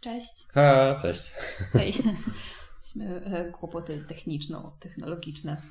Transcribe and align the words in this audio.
Cześć. 0.00 0.46
Ha, 0.52 0.98
cześć. 1.02 1.32
Hej. 1.72 1.94
Mieliśmy 2.96 3.24
e, 3.24 3.50
kłopoty 3.50 4.04
techniczno-technologiczne. 4.08 5.62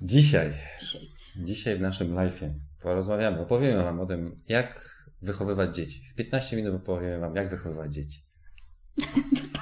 Dzisiaj, 0.00 0.52
Dzisiaj. 0.80 1.02
dzisiaj 1.36 1.78
w 1.78 1.80
naszym 1.80 2.14
live'ie 2.14 2.54
porozmawiamy, 2.80 3.40
opowiemy 3.40 3.84
Wam 3.84 4.00
o 4.00 4.06
tym, 4.06 4.36
jak 4.48 4.96
wychowywać 5.22 5.76
dzieci. 5.76 6.08
W 6.10 6.14
15 6.14 6.56
minut 6.56 6.74
opowiemy 6.74 7.18
Wam, 7.18 7.36
jak 7.36 7.50
wychowywać 7.50 7.94
dzieci. 7.94 8.20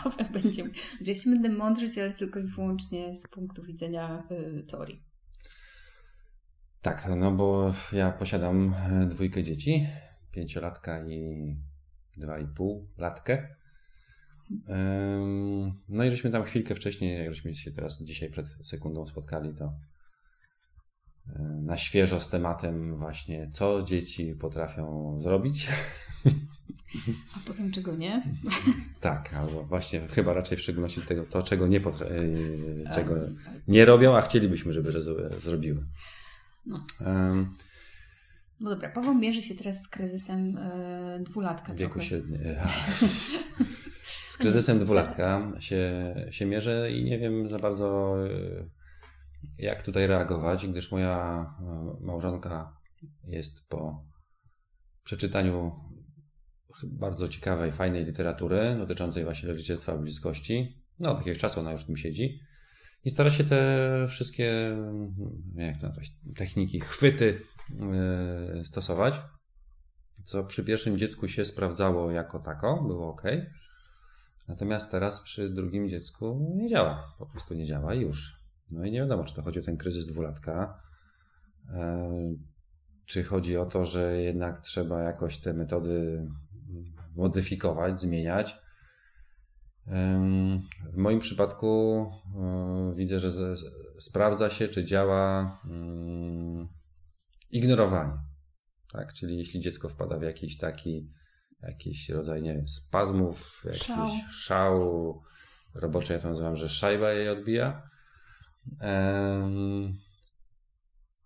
Paweł 0.02 0.28
będzie, 0.32 0.64
że 1.00 1.12
ja 1.12 1.14
się 1.14 1.30
będę 1.30 1.48
mądrzyć, 1.48 1.98
ale 1.98 2.12
tylko 2.12 2.38
i 2.38 2.42
wyłącznie 2.42 3.16
z 3.16 3.26
punktu 3.28 3.62
widzenia 3.62 4.28
y, 4.30 4.62
teorii. 4.62 5.04
Tak, 6.82 7.08
no 7.16 7.32
bo 7.32 7.74
ja 7.92 8.12
posiadam 8.12 8.74
e, 8.74 9.06
dwójkę 9.06 9.42
dzieci, 9.42 9.86
pięciolatka 10.32 11.06
i 11.06 11.56
dwa 12.20 12.38
i 12.38 12.46
pół 12.46 12.88
latkę. 12.98 13.48
Ym, 14.70 15.72
No 15.88 16.04
i 16.04 16.10
żeśmy 16.10 16.30
tam 16.30 16.44
chwilkę 16.44 16.74
wcześniej, 16.74 17.24
jak 17.24 17.34
żeśmy 17.34 17.56
się 17.56 17.72
teraz 17.72 18.02
dzisiaj 18.02 18.30
przed 18.30 18.46
sekundą 18.62 19.06
spotkali, 19.06 19.54
to 19.54 19.72
e, 21.28 21.42
na 21.42 21.76
świeżo 21.76 22.20
z 22.20 22.28
tematem 22.28 22.96
właśnie, 22.96 23.50
co 23.50 23.82
dzieci 23.82 24.34
potrafią 24.34 25.14
zrobić. 25.18 25.68
A 27.36 27.38
potem 27.46 27.70
czego 27.72 27.96
nie? 27.96 28.22
Tak, 29.00 29.34
albo 29.34 29.64
właśnie 29.64 30.08
chyba 30.08 30.32
raczej 30.32 30.58
w 30.58 30.60
szczególności 30.60 31.00
tego, 31.02 31.24
to 31.24 31.42
czego 31.42 31.66
nie, 31.66 31.80
potra- 31.80 32.06
e, 32.86 32.94
czego 32.94 33.14
nie 33.68 33.84
robią, 33.84 34.16
a 34.16 34.20
chcielibyśmy, 34.20 34.72
żeby 34.72 35.02
zrobiły. 35.40 35.84
No. 36.66 36.84
No 38.60 38.70
dobra, 38.70 38.90
Paweł 38.90 39.14
mierzy 39.14 39.42
się 39.42 39.54
teraz 39.54 39.82
z 39.82 39.88
kryzysem 39.88 40.56
e, 40.56 41.20
dwulatka. 41.20 41.74
Wieku 41.74 42.00
średnim. 42.00 42.40
Z 44.28 44.36
kryzysem 44.36 44.78
dwulatka 44.78 45.52
się, 45.58 46.14
się 46.30 46.46
mierzę 46.46 46.92
i 46.92 47.04
nie 47.04 47.18
wiem 47.18 47.50
za 47.50 47.58
bardzo, 47.58 48.16
e, 48.26 48.30
jak 49.58 49.82
tutaj 49.82 50.06
reagować, 50.06 50.66
gdyż 50.66 50.92
moja 50.92 51.46
e, 51.60 52.04
małżonka 52.06 52.76
jest 53.24 53.68
po 53.68 54.06
przeczytaniu 55.04 55.72
bardzo 56.84 57.28
ciekawej, 57.28 57.72
fajnej 57.72 58.04
literatury 58.04 58.76
dotyczącej 58.78 59.24
właśnie 59.24 59.48
rodzicielstwa 59.48 59.98
bliskości. 59.98 60.84
No, 60.98 61.10
od 61.10 61.18
jakiegoś 61.18 61.38
czasu 61.38 61.60
ona 61.60 61.72
już 61.72 61.82
w 61.82 61.86
tym 61.86 61.96
siedzi. 61.96 62.40
I 63.04 63.10
stara 63.10 63.30
się 63.30 63.44
te 63.44 64.06
wszystkie, 64.08 64.66
mm, 64.66 65.14
jak 65.56 65.76
to 65.76 65.86
nazwać, 65.86 66.12
techniki, 66.36 66.80
chwyty 66.80 67.40
stosować 68.64 69.20
co 70.24 70.44
przy 70.44 70.64
pierwszym 70.64 70.98
dziecku 70.98 71.28
się 71.28 71.44
sprawdzało 71.44 72.10
jako 72.10 72.38
tako, 72.38 72.82
było 72.82 73.08
ok. 73.08 73.22
Natomiast 74.48 74.90
teraz 74.90 75.20
przy 75.20 75.50
drugim 75.50 75.88
dziecku 75.88 76.54
nie 76.56 76.68
działa. 76.68 77.14
Po 77.18 77.26
prostu 77.26 77.54
nie 77.54 77.64
działa 77.64 77.94
już. 77.94 78.40
No 78.72 78.84
i 78.84 78.90
nie 78.90 78.98
wiadomo, 79.00 79.24
czy 79.24 79.34
to 79.34 79.42
chodzi 79.42 79.60
o 79.60 79.62
ten 79.62 79.76
kryzys 79.76 80.06
dwulatka, 80.06 80.82
e, 81.74 82.10
czy 83.06 83.24
chodzi 83.24 83.56
o 83.56 83.66
to, 83.66 83.84
że 83.84 84.22
jednak 84.22 84.60
trzeba 84.60 85.02
jakoś 85.02 85.38
te 85.38 85.52
metody 85.52 86.26
modyfikować, 87.16 88.00
zmieniać. 88.00 88.58
W 90.92 90.96
moim 90.96 91.20
przypadku 91.20 92.06
e, 92.36 92.92
widzę, 92.96 93.20
że 93.20 93.54
sprawdza 93.98 94.50
się, 94.50 94.68
czy 94.68 94.84
działa 94.84 95.58
mm, 95.64 96.49
ignorowanie. 97.50 98.12
Tak? 98.92 99.12
Czyli 99.12 99.38
jeśli 99.38 99.60
dziecko 99.60 99.88
wpada 99.88 100.18
w 100.18 100.22
jakiś 100.22 100.58
taki 100.58 101.10
jakiś 101.62 102.08
rodzaj, 102.08 102.42
nie 102.42 102.54
wiem, 102.54 102.68
spazmów, 102.68 103.62
jakiś 103.64 103.82
Szał. 103.82 104.08
szału, 104.30 105.22
robocze 105.74 106.14
ja 106.14 106.20
to 106.20 106.28
nazywam, 106.28 106.56
że 106.56 106.68
szajba 106.68 107.12
jej 107.12 107.28
odbija, 107.28 107.90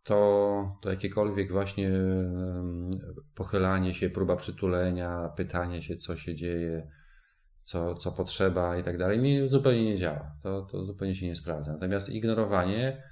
to, 0.03 0.79
to 0.83 0.91
jakiekolwiek 0.91 1.53
właśnie 1.53 1.91
pochylanie 3.35 3.95
się, 3.95 4.11
próba 4.11 4.37
przytulenia, 4.37 5.29
pytanie 5.37 5.83
się, 5.83 5.97
co 5.97 6.17
się 6.17 6.35
dzieje, 6.35 6.91
co, 7.63 7.95
co 7.95 8.13
potrzeba 8.13 8.79
i 8.79 8.85
tak 8.85 8.99
dalej, 8.99 9.19
mi 9.19 9.49
zupełnie 9.49 9.85
nie 9.85 9.97
działa. 9.97 10.37
To, 10.43 10.63
to 10.63 10.85
zupełnie 10.85 11.15
się 11.15 11.27
nie 11.27 11.35
sprawdza. 11.35 11.73
Natomiast 11.73 12.11
ignorowanie, 12.11 13.03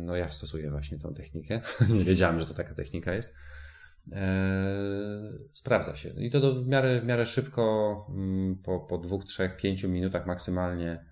no 0.00 0.16
ja 0.16 0.30
stosuję 0.30 0.70
właśnie 0.70 0.98
tą 0.98 1.14
technikę. 1.14 1.60
nie 1.98 2.04
wiedziałem, 2.04 2.40
że 2.40 2.46
to 2.46 2.54
taka 2.54 2.74
technika 2.74 3.14
jest. 3.14 3.34
E, 4.12 5.32
sprawdza 5.52 5.96
się. 5.96 6.08
I 6.08 6.30
to 6.30 6.40
do, 6.40 6.62
w, 6.62 6.66
miarę, 6.66 7.00
w 7.00 7.04
miarę 7.04 7.26
szybko, 7.26 8.06
mm, 8.10 8.56
po, 8.56 8.80
po 8.80 8.98
dwóch, 8.98 9.24
trzech, 9.24 9.56
pięciu 9.56 9.88
minutach 9.88 10.26
maksymalnie 10.26 11.04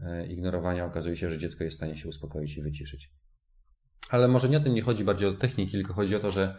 e, 0.00 0.26
ignorowania 0.26 0.84
okazuje 0.84 1.16
się, 1.16 1.30
że 1.30 1.38
dziecko 1.38 1.64
jest 1.64 1.76
w 1.76 1.78
stanie 1.78 1.96
się 1.96 2.08
uspokoić 2.08 2.56
i 2.56 2.62
wyciszyć. 2.62 3.10
Ale 4.10 4.28
może 4.28 4.48
nie 4.48 4.56
o 4.56 4.60
tym 4.60 4.74
nie 4.74 4.82
chodzi 4.82 5.04
bardziej 5.04 5.28
o 5.28 5.32
techniki, 5.32 5.72
tylko 5.72 5.94
chodzi 5.94 6.16
o 6.16 6.20
to, 6.20 6.30
że 6.30 6.58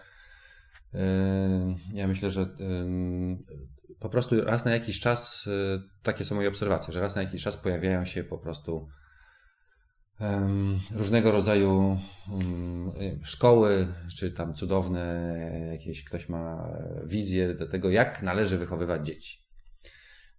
e, 0.93 1.75
ja 1.93 2.07
myślę, 2.07 2.31
że 2.31 2.55
po 3.99 4.09
prostu 4.09 4.41
raz 4.41 4.65
na 4.65 4.71
jakiś 4.71 4.99
czas, 4.99 5.47
e, 5.47 5.81
takie 6.03 6.25
są 6.25 6.35
moje 6.35 6.49
obserwacje, 6.49 6.93
że 6.93 7.01
raz 7.01 7.15
na 7.15 7.21
jakiś 7.21 7.43
czas 7.43 7.57
pojawiają 7.57 8.05
się 8.05 8.23
po 8.23 8.37
prostu 8.37 8.87
różnego 10.91 11.31
rodzaju 11.31 11.97
mm, 12.31 12.91
szkoły, 13.23 13.87
czy 14.17 14.31
tam 14.31 14.53
cudowne 14.53 15.35
jakieś, 15.71 16.03
ktoś 16.03 16.29
ma 16.29 16.73
wizję 17.05 17.53
do 17.53 17.67
tego, 17.67 17.89
jak 17.89 18.23
należy 18.23 18.57
wychowywać 18.57 19.05
dzieci. 19.05 19.41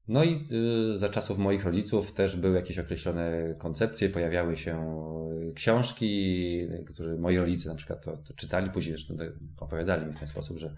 No 0.09 0.25
i 0.25 0.47
y, 0.95 0.99
za 0.99 1.09
czasów 1.09 1.39
moich 1.39 1.65
rodziców 1.65 2.13
też 2.13 2.37
były 2.37 2.57
jakieś 2.57 2.79
określone 2.79 3.55
koncepcje, 3.59 4.09
pojawiały 4.09 4.57
się 4.57 4.97
książki, 5.55 6.69
które 6.95 7.17
moi 7.17 7.39
rodzice 7.39 7.69
na 7.69 7.75
przykład 7.75 8.05
to, 8.05 8.17
to 8.17 8.35
czytali, 8.35 8.71
później 8.71 8.97
zresztą 8.97 9.17
opowiadali 9.61 10.07
mi 10.07 10.13
w 10.13 10.19
ten 10.19 10.29
sposób, 10.29 10.59
że, 10.59 10.77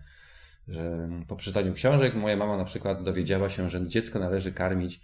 że 0.68 1.08
po 1.28 1.36
przeczytaniu 1.36 1.74
książek 1.74 2.14
moja 2.14 2.36
mama 2.36 2.56
na 2.56 2.64
przykład 2.64 3.02
dowiedziała 3.02 3.50
się, 3.50 3.68
że 3.68 3.86
dziecko 3.86 4.18
należy 4.18 4.52
karmić 4.52 5.00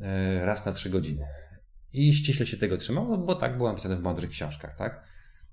e, 0.00 0.44
raz 0.44 0.66
na 0.66 0.72
trzy 0.72 0.90
godziny. 0.90 1.26
I 1.94 2.14
ściśle 2.14 2.46
się 2.46 2.56
tego 2.56 2.76
trzymało, 2.76 3.18
bo 3.18 3.34
tak 3.34 3.56
było 3.56 3.68
napisane 3.68 3.96
w 3.96 4.02
mądrych 4.02 4.30
książkach, 4.30 4.76
tak? 4.76 5.04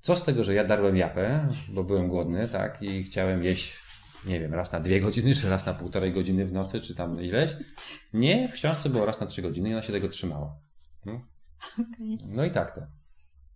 Co 0.02 0.16
z 0.16 0.24
tego, 0.24 0.44
że 0.44 0.54
ja 0.54 0.64
darłem 0.64 0.98
japę, 0.98 1.50
bo 1.70 1.84
byłem 1.84 2.08
głodny, 2.08 2.48
tak? 2.48 2.82
I 2.82 3.04
chciałem 3.04 3.44
jeść, 3.44 3.78
nie 4.26 4.40
wiem, 4.40 4.54
raz 4.54 4.72
na 4.72 4.80
dwie 4.80 5.02
godziny, 5.02 5.36
czy 5.36 5.50
raz 5.50 5.66
na 5.66 5.74
półtorej 5.74 6.14
godziny 6.14 6.46
w 6.46 6.54
nocy, 6.54 6.82
czy 6.82 6.96
tam 6.96 7.22
ileś. 7.22 7.56
Nie, 8.14 8.48
w 8.48 8.54
książce 8.54 8.90
było 8.90 9.06
raz 9.06 9.22
na 9.22 9.28
trzy 9.28 9.42
godziny 9.42 9.70
i 9.70 9.74
ona 9.74 9.82
się 9.82 9.94
tego 9.94 10.10
trzymała. 10.10 10.56
Hmm? 11.04 11.22
No 12.26 12.46
i 12.46 12.52
tak 12.52 12.76
to. 12.76 12.82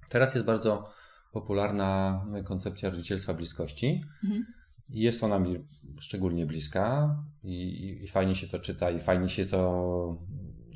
Teraz 0.10 0.36
jest 0.36 0.46
bardzo 0.46 0.94
popularna 1.32 2.26
koncepcja 2.44 2.90
rodzicielstwa 2.90 3.34
bliskości. 3.34 4.02
Mhm. 4.24 4.46
I 4.90 5.00
Jest 5.00 5.24
ona 5.24 5.40
mi 5.40 5.66
szczególnie 6.00 6.46
bliska 6.46 7.16
i, 7.44 7.54
i, 7.54 8.04
i 8.04 8.08
fajnie 8.08 8.36
się 8.36 8.48
to 8.48 8.60
czyta 8.60 8.92
i 8.92 9.00
fajnie 9.00 9.30
się 9.30 9.46
to 9.46 10.18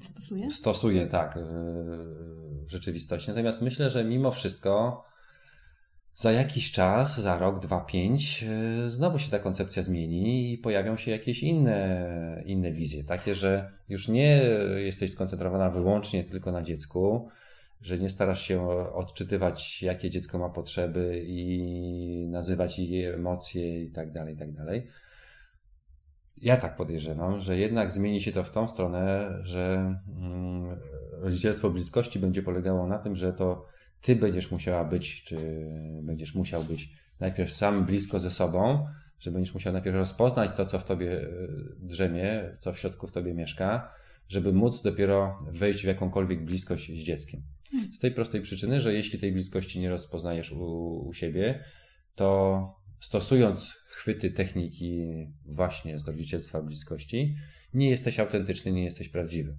Stosuje? 0.05 0.51
stosuje, 0.51 1.07
tak, 1.07 1.39
w, 1.41 2.71
rzeczywistości. 2.71 3.29
Natomiast 3.29 3.61
myślę, 3.61 3.89
że 3.89 4.03
mimo 4.03 4.31
wszystko 4.31 5.03
za 6.15 6.31
jakiś 6.31 6.71
czas, 6.71 7.19
za 7.19 7.37
rok, 7.37 7.59
dwa, 7.59 7.81
pięć, 7.81 8.41
yy, 8.41 8.89
znowu 8.89 9.19
się 9.19 9.31
ta 9.31 9.39
koncepcja 9.39 9.83
zmieni 9.83 10.53
i 10.53 10.57
pojawią 10.57 10.97
się 10.97 11.11
jakieś 11.11 11.43
inne, 11.43 12.43
inne 12.45 12.71
wizje. 12.71 13.03
Takie, 13.03 13.35
że 13.35 13.71
już 13.89 14.07
nie 14.07 14.41
jesteś 14.75 15.11
skoncentrowana 15.11 15.69
wyłącznie 15.69 16.23
tylko 16.23 16.51
na 16.51 16.61
dziecku, 16.61 17.29
że 17.81 17.97
nie 17.97 18.09
starasz 18.09 18.41
się 18.41 18.69
odczytywać, 18.93 19.83
jakie 19.83 20.09
dziecko 20.09 20.39
ma 20.39 20.49
potrzeby 20.49 21.23
i 21.27 22.27
nazywać 22.29 22.79
jej 22.79 23.05
emocje 23.05 23.83
i 23.83 23.91
tak 23.91 24.11
dalej, 24.11 24.35
i 24.35 24.37
tak 24.37 24.53
dalej. 24.53 24.87
Ja 26.41 26.57
tak 26.57 26.75
podejrzewam, 26.75 27.39
że 27.39 27.57
jednak 27.57 27.91
zmieni 27.91 28.21
się 28.21 28.31
to 28.31 28.43
w 28.43 28.49
tą 28.49 28.67
stronę, 28.67 29.37
że 29.41 29.95
mm, 30.17 30.79
rodzicielstwo 31.11 31.69
bliskości 31.69 32.19
będzie 32.19 32.43
polegało 32.43 32.87
na 32.87 32.97
tym, 32.97 33.15
że 33.15 33.33
to 33.33 33.65
ty 34.01 34.15
będziesz 34.15 34.51
musiała 34.51 34.83
być, 34.83 35.23
czy 35.23 35.37
będziesz 36.03 36.35
musiał 36.35 36.63
być 36.63 36.89
najpierw 37.19 37.51
sam 37.51 37.85
blisko 37.85 38.19
ze 38.19 38.31
sobą, 38.31 38.87
że 39.19 39.31
będziesz 39.31 39.53
musiał 39.53 39.73
najpierw 39.73 39.95
rozpoznać 39.95 40.51
to, 40.51 40.65
co 40.65 40.79
w 40.79 40.83
tobie 40.83 41.21
e, 41.21 41.27
drzemie, 41.79 42.53
co 42.59 42.73
w 42.73 42.79
środku 42.79 43.07
w 43.07 43.11
tobie 43.11 43.33
mieszka, 43.33 43.91
żeby 44.27 44.53
móc 44.53 44.81
dopiero 44.81 45.37
wejść 45.51 45.83
w 45.83 45.87
jakąkolwiek 45.87 46.45
bliskość 46.45 46.91
z 46.91 47.03
dzieckiem. 47.03 47.41
Z 47.93 47.99
tej 47.99 48.11
prostej 48.11 48.41
przyczyny, 48.41 48.81
że 48.81 48.93
jeśli 48.93 49.19
tej 49.19 49.31
bliskości 49.31 49.79
nie 49.79 49.89
rozpoznajesz 49.89 50.51
u, 50.51 51.07
u 51.07 51.13
siebie, 51.13 51.63
to 52.15 52.78
stosując 52.99 53.73
chwyty 53.85 54.31
techniki 54.31 55.07
właśnie 55.45 55.99
z 55.99 56.07
rodzicielstwa 56.07 56.61
bliskości, 56.61 57.35
nie 57.73 57.89
jesteś 57.89 58.19
autentyczny, 58.19 58.71
nie 58.71 58.83
jesteś 58.83 59.09
prawdziwy. 59.09 59.57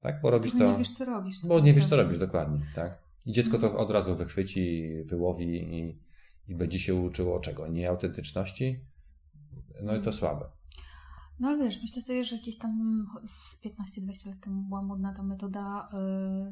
Tak? 0.00 0.20
Bo 0.22 0.30
robisz 0.30 0.50
Trochę 0.50 0.64
to. 0.64 0.72
nie 0.72 0.78
wiesz, 0.78 0.90
co 0.90 1.04
robisz. 1.04 1.46
Bo 1.46 1.60
nie 1.60 1.74
wiesz, 1.74 1.86
co 1.86 1.96
robisz 1.96 2.18
dokładnie, 2.18 2.60
tak? 2.74 3.02
I 3.26 3.32
dziecko 3.32 3.58
to 3.58 3.78
od 3.78 3.90
razu 3.90 4.16
wychwyci, 4.16 4.88
wyłowi 5.04 5.78
i, 5.78 5.98
i 6.48 6.54
będzie 6.54 6.78
się 6.78 6.94
uczyło 6.94 7.40
czego? 7.40 7.68
Nieautentyczności? 7.68 8.80
No 9.82 9.96
i 9.96 10.00
to 10.00 10.12
słabe. 10.12 10.46
No 11.42 11.48
ale 11.48 11.64
wiesz, 11.64 11.82
myślę 11.82 12.02
sobie, 12.02 12.24
że 12.24 12.36
jakieś 12.36 12.58
tam 12.58 13.06
z 13.26 13.62
15-20 13.64 14.28
lat 14.28 14.40
temu 14.40 14.62
była 14.62 14.82
modna 14.82 15.12
ta 15.12 15.22
metoda 15.22 15.88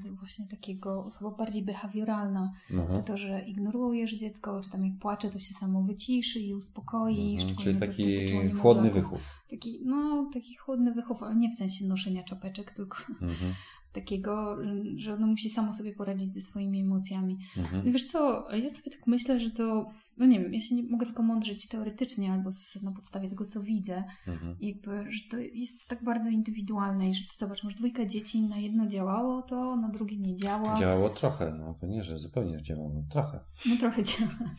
yy, 0.04 0.12
właśnie 0.12 0.46
takiego 0.46 1.10
chyba 1.18 1.30
bardziej 1.30 1.64
behawioralna. 1.64 2.52
Mhm. 2.70 2.96
To 2.96 3.02
to, 3.02 3.18
że 3.18 3.44
ignorujesz 3.46 4.16
dziecko, 4.16 4.60
czy 4.60 4.70
tam 4.70 4.84
jak 4.84 4.98
płacze, 4.98 5.30
to 5.30 5.38
się 5.38 5.54
samo 5.54 5.82
wyciszy 5.82 6.40
i 6.40 6.54
uspokoi. 6.54 7.32
Mhm, 7.32 7.56
Czyli 7.56 7.74
to 7.74 7.80
taki 7.80 8.14
dotyczyło 8.14 8.42
chłodny 8.62 8.90
wychów. 8.90 9.44
Taki, 9.50 9.80
no, 9.84 10.30
taki 10.34 10.56
chłodny 10.56 10.92
wychów, 10.92 11.22
ale 11.22 11.36
nie 11.36 11.50
w 11.50 11.54
sensie 11.54 11.86
noszenia 11.86 12.22
czapeczek, 12.22 12.72
tylko 12.72 12.98
Mhm. 13.10 13.54
takiego, 13.92 14.56
że 14.96 15.14
ono 15.14 15.26
musi 15.26 15.50
samo 15.50 15.74
sobie 15.74 15.92
poradzić 15.92 16.34
ze 16.34 16.40
swoimi 16.40 16.80
emocjami. 16.80 17.38
Mhm. 17.56 17.86
I 17.86 17.92
wiesz 17.92 18.10
co, 18.10 18.46
ja 18.56 18.70
sobie 18.70 18.90
tak 18.90 19.06
myślę, 19.06 19.40
że 19.40 19.50
to, 19.50 19.90
no 20.20 20.26
nie 20.26 20.40
wiem, 20.40 20.54
ja 20.54 20.60
się 20.60 20.74
nie 20.74 20.82
mogę 20.82 21.06
tylko 21.06 21.22
mądrzyć 21.22 21.68
teoretycznie 21.68 22.32
albo 22.32 22.52
z, 22.52 22.82
na 22.82 22.92
podstawie 22.92 23.28
tego, 23.28 23.46
co 23.46 23.62
widzę, 23.62 24.04
Mhm. 24.26 24.56
jakby, 24.60 25.12
że 25.12 25.20
to 25.30 25.38
jest 25.38 25.86
tak 25.88 26.04
bardzo 26.04 26.28
indywidualne 26.28 27.08
i 27.08 27.14
że 27.14 27.24
ty 27.24 27.36
zobacz, 27.36 27.64
masz 27.64 27.74
dwójkę 27.74 28.06
dzieci, 28.06 28.42
na 28.42 28.56
jedno 28.56 28.86
działało 28.86 29.42
to, 29.42 29.76
na 29.76 29.88
drugie 29.88 30.18
nie 30.18 30.36
działa. 30.36 30.78
Działało 30.78 31.10
trochę, 31.10 31.54
no 31.58 31.74
to 31.80 31.86
nie, 31.86 32.04
że 32.04 32.18
zupełnie 32.18 32.62
działało, 32.62 33.04
trochę. 33.10 33.40
No 33.66 33.76
trochę 33.76 34.02
działa. 34.02 34.30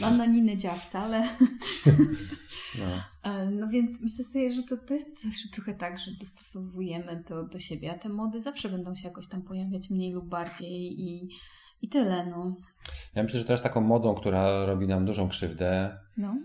Mam 0.00 0.16
na 0.16 0.26
Ninę 0.26 0.56
działa 0.56 0.78
wcale. 0.78 1.28
No. 2.78 2.86
E, 3.30 3.50
No 3.50 3.68
więc 3.68 4.00
myślę 4.00 4.24
sobie, 4.24 4.52
że 4.52 4.62
to, 4.62 4.76
to 4.76 4.94
jest 4.94 5.22
zawsze 5.24 5.48
trochę 5.48 5.74
tak, 5.74 5.98
że 5.98 6.10
dostosowujemy 6.20 7.24
to 7.26 7.48
do 7.48 7.58
siebie, 7.58 7.92
a 7.92 7.98
te 7.98 8.08
mody 8.08 8.42
zawsze 8.42 8.68
będą 8.68 8.94
się 8.94 9.08
jakoś 9.08 9.28
tam 9.28 9.42
pojawiać 9.42 9.90
mniej 9.90 10.12
lub 10.12 10.28
bardziej 10.28 11.00
i, 11.00 11.30
i 11.82 11.88
tyle, 11.88 12.26
no. 12.26 12.56
Ja 13.14 13.22
myślę, 13.22 13.38
że 13.40 13.44
teraz 13.46 13.62
taką 13.62 13.80
modą, 13.80 14.14
która 14.14 14.64
robi 14.66 14.86
nam 14.86 15.04
dużą 15.06 15.28
krzywdę, 15.28 15.98
No, 16.16 16.36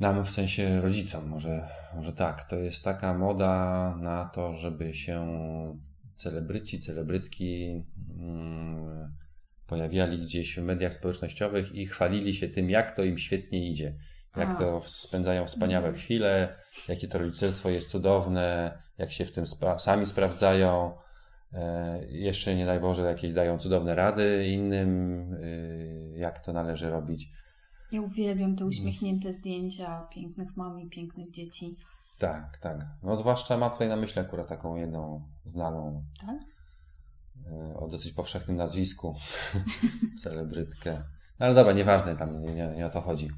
nam 0.00 0.24
w 0.24 0.30
sensie 0.30 0.80
rodzicom, 0.80 1.28
może, 1.28 1.68
może 1.94 2.12
tak, 2.12 2.44
to 2.44 2.56
jest 2.56 2.84
taka 2.84 3.14
moda 3.14 3.94
na 4.00 4.24
to, 4.24 4.54
żeby 4.54 4.94
się 4.94 5.26
celebryci, 6.14 6.80
celebrytki 6.80 7.82
mm, 8.18 9.14
pojawiali 9.66 10.18
gdzieś 10.18 10.56
w 10.58 10.62
mediach 10.62 10.94
społecznościowych 10.94 11.72
i 11.74 11.86
chwalili 11.86 12.34
się 12.34 12.48
tym, 12.48 12.70
jak 12.70 12.96
to 12.96 13.04
im 13.04 13.18
świetnie 13.18 13.70
idzie. 13.70 13.96
Jak 14.36 14.58
to 14.58 14.82
spędzają 14.86 15.46
wspaniałe 15.46 15.86
Mhm. 15.86 16.04
chwile, 16.04 16.56
jakie 16.88 17.08
to 17.08 17.18
rodzicielstwo 17.18 17.70
jest 17.70 17.90
cudowne, 17.90 18.78
jak 18.98 19.12
się 19.12 19.24
w 19.24 19.32
tym 19.32 19.44
spra- 19.44 19.78
sami 19.78 20.06
sprawdzają. 20.06 20.96
E, 21.56 22.00
jeszcze 22.08 22.54
nie 22.54 22.66
daj 22.66 22.80
Boże, 22.80 23.02
jakieś 23.02 23.32
dają 23.32 23.58
cudowne 23.58 23.94
rady 23.94 24.46
innym, 24.46 25.32
y, 25.34 26.12
jak 26.16 26.40
to 26.40 26.52
należy 26.52 26.90
robić. 26.90 27.28
ja 27.92 28.00
uwielbiam 28.00 28.56
te 28.56 28.64
uśmiechnięte 28.66 29.32
zdjęcia 29.32 30.08
pięknych 30.14 30.56
mam 30.56 30.80
i 30.80 30.88
pięknych 30.88 31.30
dzieci. 31.30 31.76
Tak, 32.18 32.58
tak. 32.58 32.86
No 33.02 33.16
zwłaszcza 33.16 33.56
mam 33.58 33.70
tutaj 33.70 33.88
na 33.88 33.96
myśli 33.96 34.20
akurat 34.20 34.48
taką 34.48 34.76
jedną 34.76 35.22
znaną 35.44 36.04
Tak? 36.26 36.36
e, 37.52 37.76
o 37.76 37.88
dosyć 37.88 38.12
powszechnym 38.12 38.56
nazwisku, 38.56 39.14
celebrytkę. 40.22 41.02
No 41.38 41.46
ale 41.46 41.54
dobra, 41.54 41.72
nieważne, 41.72 42.16
tam 42.16 42.40
nie, 42.42 42.54
nie, 42.54 42.66
nie 42.76 42.86
o 42.86 42.90
to 42.90 43.00
chodzi. 43.00 43.30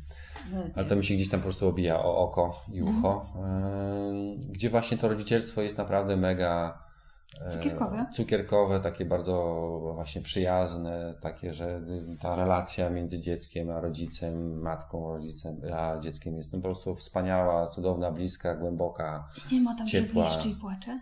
Ale 0.74 0.86
to 0.86 0.96
mi 0.96 1.04
się 1.04 1.14
gdzieś 1.14 1.28
tam 1.28 1.40
po 1.40 1.44
prostu 1.44 1.68
obija 1.68 1.98
o 2.04 2.16
oko 2.18 2.64
i 2.72 2.80
Mhm. 2.80 2.98
ucho, 2.98 3.26
e, 3.36 4.12
gdzie 4.48 4.70
właśnie 4.70 4.98
to 4.98 5.08
rodzicielstwo 5.08 5.62
jest 5.62 5.78
naprawdę 5.78 6.16
mega 6.16 6.78
Cukierkowe. 7.52 8.06
cukierkowe, 8.14 8.80
takie 8.80 9.04
bardzo 9.04 9.34
właśnie 9.94 10.22
przyjazne, 10.22 11.14
takie, 11.20 11.54
że 11.54 11.80
ta 12.20 12.36
relacja 12.36 12.90
między 12.90 13.20
dzieckiem 13.20 13.70
a 13.70 13.80
rodzicem, 13.80 14.60
matką, 14.60 15.12
rodzicem, 15.12 15.60
a 15.74 15.98
dzieckiem 15.98 16.36
jest 16.36 16.52
no, 16.52 16.58
po 16.58 16.64
prostu 16.64 16.94
wspaniała, 16.94 17.66
cudowna, 17.66 18.10
bliska, 18.10 18.54
głęboka. 18.54 19.28
I 19.50 19.54
nie 19.54 19.60
ma 19.60 19.74
tam, 19.74 19.86
ciepła. 19.86 20.26
i 20.46 20.54
płacze? 20.54 21.00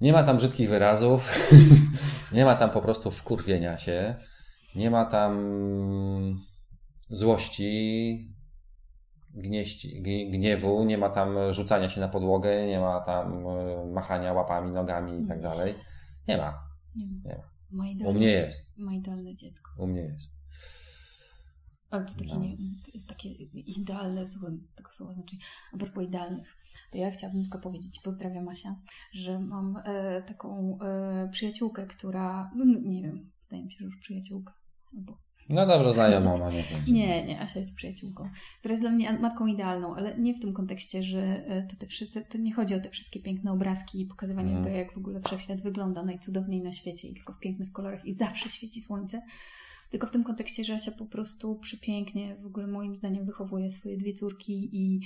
Nie 0.00 0.12
ma 0.12 0.22
tam 0.22 0.36
brzydkich 0.36 0.68
wyrazów, 0.68 1.50
nie 2.32 2.44
ma 2.44 2.54
tam 2.54 2.70
po 2.70 2.80
prostu 2.80 3.10
wkurwienia 3.10 3.78
się, 3.78 4.14
nie 4.74 4.90
ma 4.90 5.04
tam 5.04 5.38
złości, 7.10 8.37
gnieści, 9.38 10.02
gnie- 10.02 10.30
gniewu, 10.30 10.84
nie 10.84 10.98
ma 10.98 11.10
tam 11.10 11.52
rzucania 11.52 11.88
się 11.88 12.00
na 12.00 12.08
podłogę, 12.08 12.66
nie 12.66 12.80
ma 12.80 13.00
tam 13.00 13.46
e, 13.46 13.86
machania 13.92 14.32
łapami, 14.32 14.72
nogami 14.72 15.22
i 15.22 15.26
tak 15.26 15.42
dalej. 15.42 15.74
Nie 16.28 16.36
ma. 16.36 16.58
Nie 16.96 17.06
ma. 17.06 17.12
Nie 17.24 18.04
ma. 18.04 18.10
U 18.10 18.14
mnie 18.14 18.26
jest. 18.26 18.78
ma 18.78 18.94
idealne 18.94 19.34
dziecko. 19.34 19.70
U 19.78 19.86
mnie 19.86 20.00
jest. 20.00 20.30
Ale 21.90 22.04
to 22.04 22.12
takie, 22.14 22.34
No. 22.34 22.40
nie, 22.40 22.56
takie 23.08 23.28
idealne 23.54 24.24
w 24.24 24.28
złym 24.28 24.68
tego 24.76 24.90
słowa 24.92 25.14
znaczenia. 25.14 25.42
A 25.74 25.76
propos 25.78 26.04
idealnych, 26.04 26.48
to 26.92 26.98
ja 26.98 27.10
chciałabym 27.10 27.42
tylko 27.42 27.58
powiedzieć, 27.58 28.00
pozdrawiam 28.04 28.48
Asia, 28.48 28.76
że 29.12 29.38
mam 29.40 29.76
e, 29.84 30.22
taką 30.22 30.78
e, 30.82 31.28
przyjaciółkę, 31.32 31.86
która, 31.86 32.50
no 32.56 32.64
nie 32.64 33.02
wiem, 33.02 33.30
wydaje 33.42 33.64
mi 33.64 33.72
się, 33.72 33.78
że 33.78 33.84
już 33.84 33.98
przyjaciółka. 34.00 34.54
Albo... 34.96 35.18
No 35.48 35.66
dobrze, 35.66 35.92
znajoma, 35.92 36.36
ma 36.36 36.50
nie 36.50 36.64
będzie. 36.72 36.92
Nie, 36.92 37.24
nie, 37.26 37.40
Asia 37.40 37.60
jest 37.60 37.74
przyjaciółką, 37.74 38.28
która 38.58 38.72
jest 38.72 38.82
dla 38.82 38.90
mnie 38.90 39.12
matką 39.12 39.46
idealną, 39.46 39.94
ale 39.96 40.18
nie 40.18 40.34
w 40.34 40.40
tym 40.40 40.52
kontekście, 40.52 41.02
że 41.02 41.20
e, 41.46 41.62
to, 41.70 41.76
te, 41.76 41.86
wszyscy- 41.86 42.24
to 42.24 42.38
nie 42.38 42.54
chodzi 42.54 42.74
o 42.74 42.80
te 42.80 42.90
wszystkie 42.90 43.20
piękne 43.20 43.52
obrazki 43.52 44.00
i 44.00 44.06
pokazywanie 44.06 44.48
Mhm. 44.48 44.64
tego, 44.64 44.76
jak 44.76 44.92
w 44.94 44.98
ogóle 44.98 45.20
wszechświat 45.20 45.60
wygląda 45.60 46.02
najcudowniej 46.02 46.60
na 46.62 46.72
świecie 46.72 47.08
i 47.08 47.14
tylko 47.14 47.32
w 47.32 47.38
pięknych 47.38 47.72
kolorach 47.72 48.04
i 48.04 48.12
zawsze 48.14 48.50
świeci 48.50 48.80
słońce. 48.80 49.22
Tylko 49.90 50.06
w 50.06 50.10
tym 50.10 50.24
kontekście, 50.24 50.64
że 50.64 50.74
Asia 50.74 50.90
po 50.90 51.06
prostu 51.06 51.56
przepięknie, 51.56 52.36
w 52.36 52.46
ogóle 52.46 52.66
moim 52.66 52.96
zdaniem 52.96 53.26
wychowuje 53.26 53.72
swoje 53.72 53.96
dwie 53.96 54.12
córki 54.14 54.76
i 54.76 55.00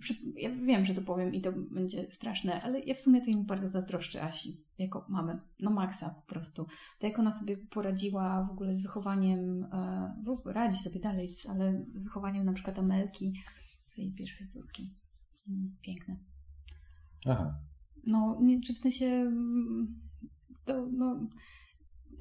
ogóle- 0.00 0.14
ja 0.36 0.50
wiem, 0.50 0.84
że 0.84 0.94
to 0.94 1.02
powiem 1.02 1.34
i 1.34 1.40
to 1.40 1.52
będzie 1.52 2.10
straszne, 2.12 2.62
ale 2.62 2.80
ja 2.80 2.94
w 2.94 3.00
sumie 3.00 3.20
to 3.20 3.30
im 3.30 3.46
bardzo 3.46 3.68
zazdroszczę 3.68 4.22
Asi, 4.22 4.64
jako 4.78 5.06
mamy, 5.08 5.40
no 5.60 5.70
maksa 5.70 6.10
po 6.10 6.34
prostu. 6.34 6.66
To 6.98 7.06
jak 7.06 7.18
ona 7.18 7.38
sobie 7.38 7.56
poradziła 7.56 8.46
w 8.48 8.50
ogóle 8.50 8.74
z 8.74 8.82
wychowaniem, 8.82 9.64
e, 9.64 10.22
radzi 10.46 10.78
sobie 10.78 11.00
dalej, 11.00 11.28
ale 11.48 11.84
z 11.94 12.02
wychowaniem 12.02 12.44
na 12.44 12.52
przykład 12.52 12.78
Amelki, 12.78 13.32
swojej 13.88 14.12
pierwszej 14.12 14.48
córki. 14.48 14.94
Mm, 15.48 15.76
Piękne. 15.82 16.16
Aha. 17.26 17.58
No, 18.06 18.38
nie, 18.42 18.60
czy 18.60 18.74
w 18.74 18.78
sensie 18.78 19.06
mm, 19.06 20.00
to, 20.64 20.86
no, 20.92 21.28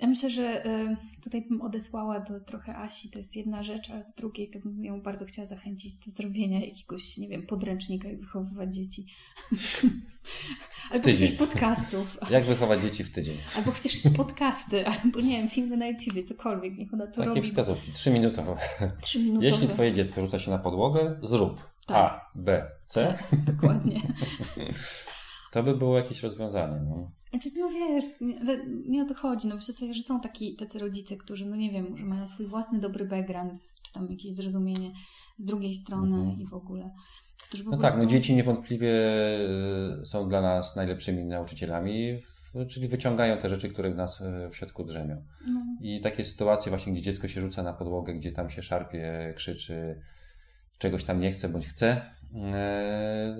ja 0.02 0.08
myślę, 0.08 0.30
że 0.30 0.66
e, 0.66 0.96
tutaj 1.24 1.42
bym 1.42 1.62
odesłała 1.62 2.20
do 2.20 2.40
trochę 2.40 2.76
Asi, 2.76 3.10
to 3.10 3.18
jest 3.20 3.36
jedna 3.36 3.64
rzecz, 3.64 3.90
a 3.90 4.04
drugiej 4.18 4.50
to 4.50 4.60
bym 4.60 4.86
ją 4.86 5.02
bardzo 5.02 5.26
chciała 5.26 5.48
zachęcić 5.48 5.96
do 5.98 6.12
zrobienia 6.12 6.66
jakiegoś, 6.66 7.18
nie 7.18 7.28
wiem, 7.28 7.42
podręcznika, 7.48 8.08
jak 8.10 8.20
wychowywać 8.20 8.76
dzieci. 8.76 9.06
albo 10.92 11.04
tydzień. 11.06 11.28
chociaż 11.38 11.48
podcastów, 11.50 12.18
Jak 12.30 12.44
wychować 12.46 12.82
dzieci 12.82 13.04
w 13.04 13.12
tydzień? 13.12 13.38
albo 13.58 13.72
chociaż 13.72 13.94
podcasty, 14.18 14.86
albo 15.04 15.22
nie 15.22 15.38
wiem, 15.38 15.50
filmy 15.50 15.78
na 15.78 15.88
YouTubie, 15.88 16.24
cokolwiek, 16.24 16.78
niech 16.78 16.94
ona 16.94 17.08
to 17.08 17.14
Takie 17.14 17.28
robi. 17.30 17.42
wskazówki, 17.42 17.92
trzyminutowe. 17.92 18.56
Trzyminutowe. 19.02 19.46
Jeśli 19.48 19.68
twoje 19.68 19.94
dziecko 19.94 20.22
rzuca 20.22 20.40
się 20.40 20.52
na 20.52 20.60
podłogę, 20.60 21.20
zrób 21.22 21.70
Tak. 21.88 21.98
A, 21.98 22.32
B, 22.36 22.68
C. 22.86 23.18
Dokładnie. 23.48 24.02
To 25.52 25.64
by 25.64 25.76
było 25.76 25.98
jakieś 25.98 26.24
rozwiązanie. 26.24 26.82
No. 26.90 27.12
Znaczy, 27.30 27.50
no 27.58 27.70
wiesz, 27.70 28.06
nie, 28.22 28.60
nie 28.88 29.04
o 29.04 29.06
to 29.06 29.14
chodzi. 29.14 29.48
No 29.48 29.56
myślę 29.56 29.74
sobie, 29.74 29.94
że 29.94 30.02
są 30.02 30.22
taki, 30.22 30.56
tacy 30.56 30.80
rodzice, 30.80 31.18
którzy, 31.18 31.46
no 31.46 31.56
nie 31.56 31.72
wiem, 31.72 31.98
że 31.98 32.06
mają 32.06 32.28
swój 32.28 32.48
własny 32.48 32.80
dobry 32.80 33.06
background, 33.06 33.54
czy 33.84 33.94
tam 33.94 34.08
jakieś 34.12 34.34
zrozumienie 34.34 34.92
z 35.38 35.46
drugiej 35.46 35.76
strony 35.76 36.18
Mhm. 36.18 36.40
i 36.40 36.46
w 36.46 36.54
ogóle. 36.54 36.92
Którzy 37.48 37.64
No 37.64 37.70
prostu... 37.70 37.82
tak, 37.84 37.98
no 37.98 38.06
dzieci 38.06 38.36
niewątpliwie 38.36 38.94
y, 40.02 40.06
są 40.06 40.30
dla 40.30 40.42
nas 40.42 40.76
najlepszymi 40.76 41.26
nauczycielami, 41.26 42.20
czyli 42.70 42.88
wyciągają 42.88 43.38
te 43.38 43.50
rzeczy, 43.50 43.70
które 43.70 43.92
w 43.92 43.96
nas 43.96 44.22
y, 44.22 44.50
w 44.52 44.56
środku 44.58 44.84
drzemią. 44.84 45.24
No, 45.48 45.62
I 45.82 46.02
takie 46.02 46.24
sytuacje 46.24 46.70
właśnie, 46.70 46.94
gdzie 46.94 47.02
dziecko 47.02 47.28
się 47.28 47.42
rzuca 47.42 47.64
na 47.64 47.74
podłogę, 47.74 48.14
gdzie 48.14 48.32
tam 48.32 48.50
się 48.50 48.62
szarpie, 48.62 49.34
krzyczy, 49.38 50.02
czegoś 50.78 51.04
tam 51.04 51.20
nie 51.20 51.32
chce 51.32 51.50
bądź 51.50 51.68
chce, 51.68 52.02
e, 52.36 53.36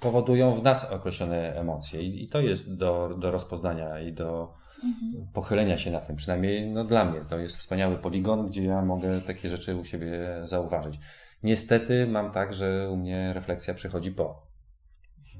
powodują 0.00 0.54
w 0.54 0.62
nas 0.62 0.84
określone 0.84 1.54
emocje. 1.54 2.02
I, 2.02 2.24
i 2.24 2.28
to 2.28 2.40
jest 2.40 2.76
do, 2.76 3.16
do 3.18 3.30
rozpoznania 3.30 4.00
i 4.00 4.12
do 4.12 4.54
mhm. 4.84 5.26
pochylenia 5.32 5.78
się 5.78 5.90
na 5.90 6.00
tym. 6.00 6.16
Przynajmniej 6.16 6.70
no, 6.70 6.84
dla 6.84 7.04
mnie 7.04 7.20
to 7.20 7.38
jest 7.38 7.56
wspaniały 7.56 7.96
poligon, 7.96 8.46
gdzie 8.46 8.64
ja 8.64 8.82
mogę 8.82 9.20
takie 9.20 9.48
rzeczy 9.48 9.76
u 9.76 9.84
siebie 9.84 10.40
zauważyć. 10.42 10.98
Niestety 11.42 12.06
mam 12.06 12.30
tak, 12.30 12.54
że 12.54 12.90
u 12.90 12.96
mnie 12.96 13.32
refleksja 13.32 13.74
przychodzi 13.74 14.12
po. 14.12 14.47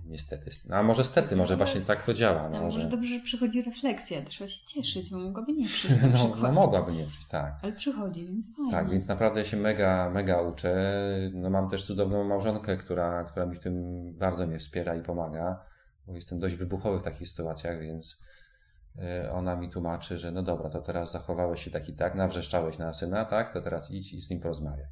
Niestety. 0.09 0.51
A 0.71 0.83
może 0.83 1.05
stety, 1.05 1.37
może 1.37 1.57
właśnie 1.57 1.81
tak 1.81 2.03
to 2.03 2.15
działa. 2.15 2.49
No, 2.49 2.59
No, 2.59 2.65
może 2.65 2.81
że... 2.81 2.89
dobrze, 2.89 3.15
że 3.15 3.21
przychodzi 3.21 3.63
refleksja, 3.63 4.23
trzeba 4.23 4.49
się 4.49 4.67
cieszyć, 4.67 5.11
bo 5.11 5.19
mogłaby 5.19 5.53
nie 5.53 5.69
przyjść 5.69 5.97
no, 6.03 6.19
przykład. 6.19 6.43
no 6.43 6.53
mogłaby 6.53 6.93
nie 6.93 7.07
przyjść, 7.07 7.27
tak. 7.29 7.55
Ale 7.63 7.73
przychodzi, 7.73 8.27
więc 8.27 8.47
fajnie. 8.57 8.71
Tak, 8.71 8.91
więc 8.91 9.09
naprawdę 9.09 9.41
ja 9.41 9.47
się 9.47 9.57
mega, 9.57 10.11
mega 10.11 10.41
uczę. 10.41 10.75
No 11.35 11.51
mam 11.51 11.69
też 11.71 11.85
cudowną 11.87 12.25
małżonkę, 12.25 12.77
która, 12.77 13.25
która 13.25 13.47
mi 13.47 13.57
w 13.57 13.61
tym 13.61 13.75
bardzo 14.19 14.47
mnie 14.47 14.59
wspiera 14.59 14.95
i 14.97 15.03
pomaga, 15.03 15.61
bo 16.07 16.15
jestem 16.15 16.39
dość 16.39 16.55
wybuchowy 16.57 16.99
w 16.99 17.03
takich 17.03 17.29
sytuacjach, 17.29 17.81
więc 17.81 18.19
y, 19.25 19.33
ona 19.33 19.57
mi 19.57 19.71
tłumaczy, 19.71 20.19
że 20.19 20.31
no 20.33 20.43
dobra, 20.43 20.71
to 20.71 20.83
teraz 20.83 21.13
zachowałeś 21.13 21.65
się 21.65 21.71
tak 21.71 21.89
i 21.89 21.93
tak, 21.93 22.15
nawrzeszczałeś 22.15 22.79
na 22.79 22.93
syna, 22.93 23.25
tak, 23.25 23.53
to 23.53 23.61
teraz 23.63 23.91
idź 23.91 24.13
i 24.15 24.21
z 24.23 24.31
nim 24.31 24.41
porozmawiaj. 24.41 24.87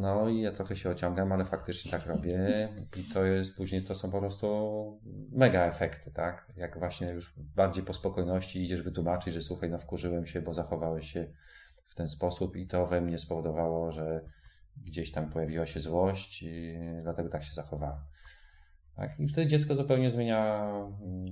No 0.00 0.28
i 0.28 0.40
ja 0.40 0.52
trochę 0.52 0.76
się 0.76 0.90
ociągam, 0.90 1.32
ale 1.32 1.44
faktycznie 1.44 1.90
tak 1.90 2.06
robię 2.06 2.68
i 2.96 3.04
to 3.14 3.24
jest 3.24 3.56
później, 3.56 3.84
to 3.84 3.94
są 3.94 4.10
po 4.10 4.18
prostu 4.18 5.00
mega 5.32 5.66
efekty, 5.66 6.10
tak? 6.10 6.52
Jak 6.56 6.78
właśnie 6.78 7.08
już 7.08 7.34
bardziej 7.38 7.84
po 7.84 7.92
spokojności 7.92 8.64
idziesz 8.64 8.82
wytłumaczyć, 8.82 9.34
że 9.34 9.42
słuchaj, 9.42 9.70
no 9.70 9.78
wkurzyłem 9.78 10.26
się, 10.26 10.42
bo 10.42 10.54
zachowałeś 10.54 11.12
się 11.12 11.26
w 11.86 11.94
ten 11.94 12.08
sposób 12.08 12.56
i 12.56 12.66
to 12.66 12.86
we 12.86 13.00
mnie 13.00 13.18
spowodowało, 13.18 13.92
że 13.92 14.20
gdzieś 14.76 15.12
tam 15.12 15.30
pojawiła 15.30 15.66
się 15.66 15.80
złość 15.80 16.42
i 16.42 16.78
dlatego 17.02 17.28
tak 17.28 17.44
się 17.44 17.52
zachowałem. 17.52 18.00
Tak? 18.96 19.20
I 19.20 19.28
wtedy 19.28 19.46
dziecko 19.46 19.76
zupełnie 19.76 20.10
zmienia 20.10 20.70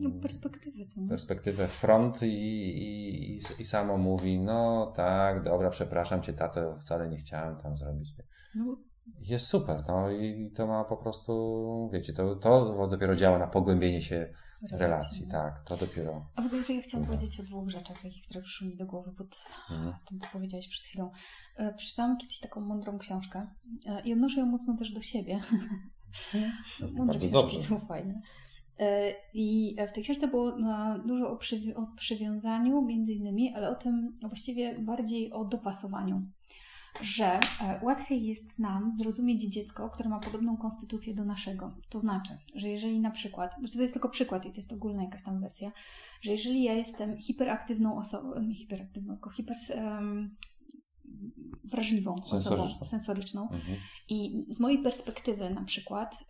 no, 0.00 0.11
perspektywę, 0.11 0.87
co 0.87 1.00
perspektywę 1.09 1.68
front 1.68 2.23
i, 2.23 2.26
i, 2.26 3.38
i, 3.59 3.64
samo 3.64 3.99
mówi, 3.99 4.38
no 4.38 4.92
tak, 4.97 5.42
dobra, 5.42 5.71
przepraszam 5.71 6.23
cię 6.23 6.33
tato, 6.33 6.76
wcale 6.76 7.09
nie 7.09 7.16
chciałem 7.16 7.56
tam 7.56 7.76
zrobić. 7.76 8.09
No. 8.54 8.76
Jest 9.18 9.47
super, 9.47 9.83
no 9.88 10.11
i 10.11 10.50
to 10.50 10.66
ma 10.66 10.85
po 10.85 10.97
prostu, 10.97 11.90
wiecie, 11.92 12.12
to, 12.12 12.37
to 12.37 12.88
dopiero 12.88 13.16
działa 13.16 13.38
na 13.38 13.47
pogłębienie 13.47 14.02
się 14.02 14.16
relacji, 14.62 14.78
relacji 14.78 15.28
tak, 15.28 15.59
to 15.64 15.76
dopiero. 15.76 16.30
A 16.35 16.42
w 16.42 16.47
ogóle 16.47 16.64
to 16.64 16.73
ja 16.73 16.83
chciałam 16.83 17.06
powiedzieć 17.06 17.40
o 17.40 17.42
dwóch 17.42 17.71
rzeczach, 17.71 18.02
takich, 18.02 18.25
które 18.26 18.42
przyszły 18.42 18.68
mi 18.68 18.76
do 18.76 18.87
głowy 18.87 19.12
pod 19.12 19.37
mhm. 19.71 19.94
tym, 20.09 20.21
co 20.21 20.26
powiedziałeś 20.33 20.68
przed 20.68 20.85
chwilą. 20.85 21.11
E, 21.56 21.75
przeczytałam 21.75 22.16
kiedyś 22.16 22.40
taką 22.40 22.61
mądrą 22.61 22.99
książkę 22.99 23.47
e, 23.87 24.00
i 24.00 24.12
odnoszę 24.12 24.40
ją 24.40 24.47
mocno 24.47 24.76
też 24.76 24.92
do 24.92 25.02
siebie. 25.02 25.40
Mądre 26.80 27.04
Bardzo 27.06 27.28
dobrze. 27.28 27.59
są 27.59 27.80
fajne. 27.80 28.21
E, 28.78 29.14
I 29.35 29.76
w 29.88 29.92
tej 29.92 30.04
książce 30.04 30.28
było 30.28 30.52
dużo 31.06 31.30
o, 31.30 31.37
przywi- 31.37 31.75
o 31.75 31.87
przywiązaniu, 31.97 32.83
między 32.83 33.12
innymi, 33.12 33.54
ale 33.54 33.71
o 33.71 33.75
tym 33.75 34.18
właściwie 34.23 34.78
bardziej 34.78 35.33
o 35.33 35.44
dopasowaniu. 35.44 36.23
Że 37.00 37.26
e, 37.26 37.40
łatwiej 37.83 38.26
jest 38.26 38.59
nam 38.59 38.92
zrozumieć 38.99 39.44
dziecko, 39.44 39.90
które 39.90 40.09
ma 40.09 40.21
podobną 40.21 40.56
konstytucję 40.56 41.14
do 41.14 41.25
naszego. 41.25 41.76
To 41.88 42.00
znaczy, 42.00 42.38
że 42.54 42.68
jeżeli 42.68 43.00
na 43.00 43.11
przykład, 43.11 43.54
to 43.73 43.83
jest 43.83 43.94
tylko 43.94 44.09
przykład 44.09 44.47
i 44.47 44.50
to 44.50 44.56
jest 44.56 44.73
ogólna 44.73 45.02
jakaś 45.02 45.23
tam 45.23 45.40
wersja, 45.40 45.73
że 46.23 46.30
jeżeli 46.30 46.62
ja 46.62 46.73
jestem 46.73 47.18
hiperaktywną 47.18 47.99
osobą, 47.99 48.42
nie 48.42 48.54
hiperaktywną, 48.54 49.14
tylko 49.14 49.30
hiper, 49.30 49.56
um, 49.76 50.37
wrażliwą 51.64 52.16
sensoryczną. 52.23 52.64
osobą 52.64 52.87
sensoryczną. 52.87 53.42
Mhm. 53.42 53.78
I 54.09 54.44
z 54.49 54.61
mojej 54.61 54.83
perspektywy 54.83 55.50
na 55.50 55.64
przykład 55.64 56.25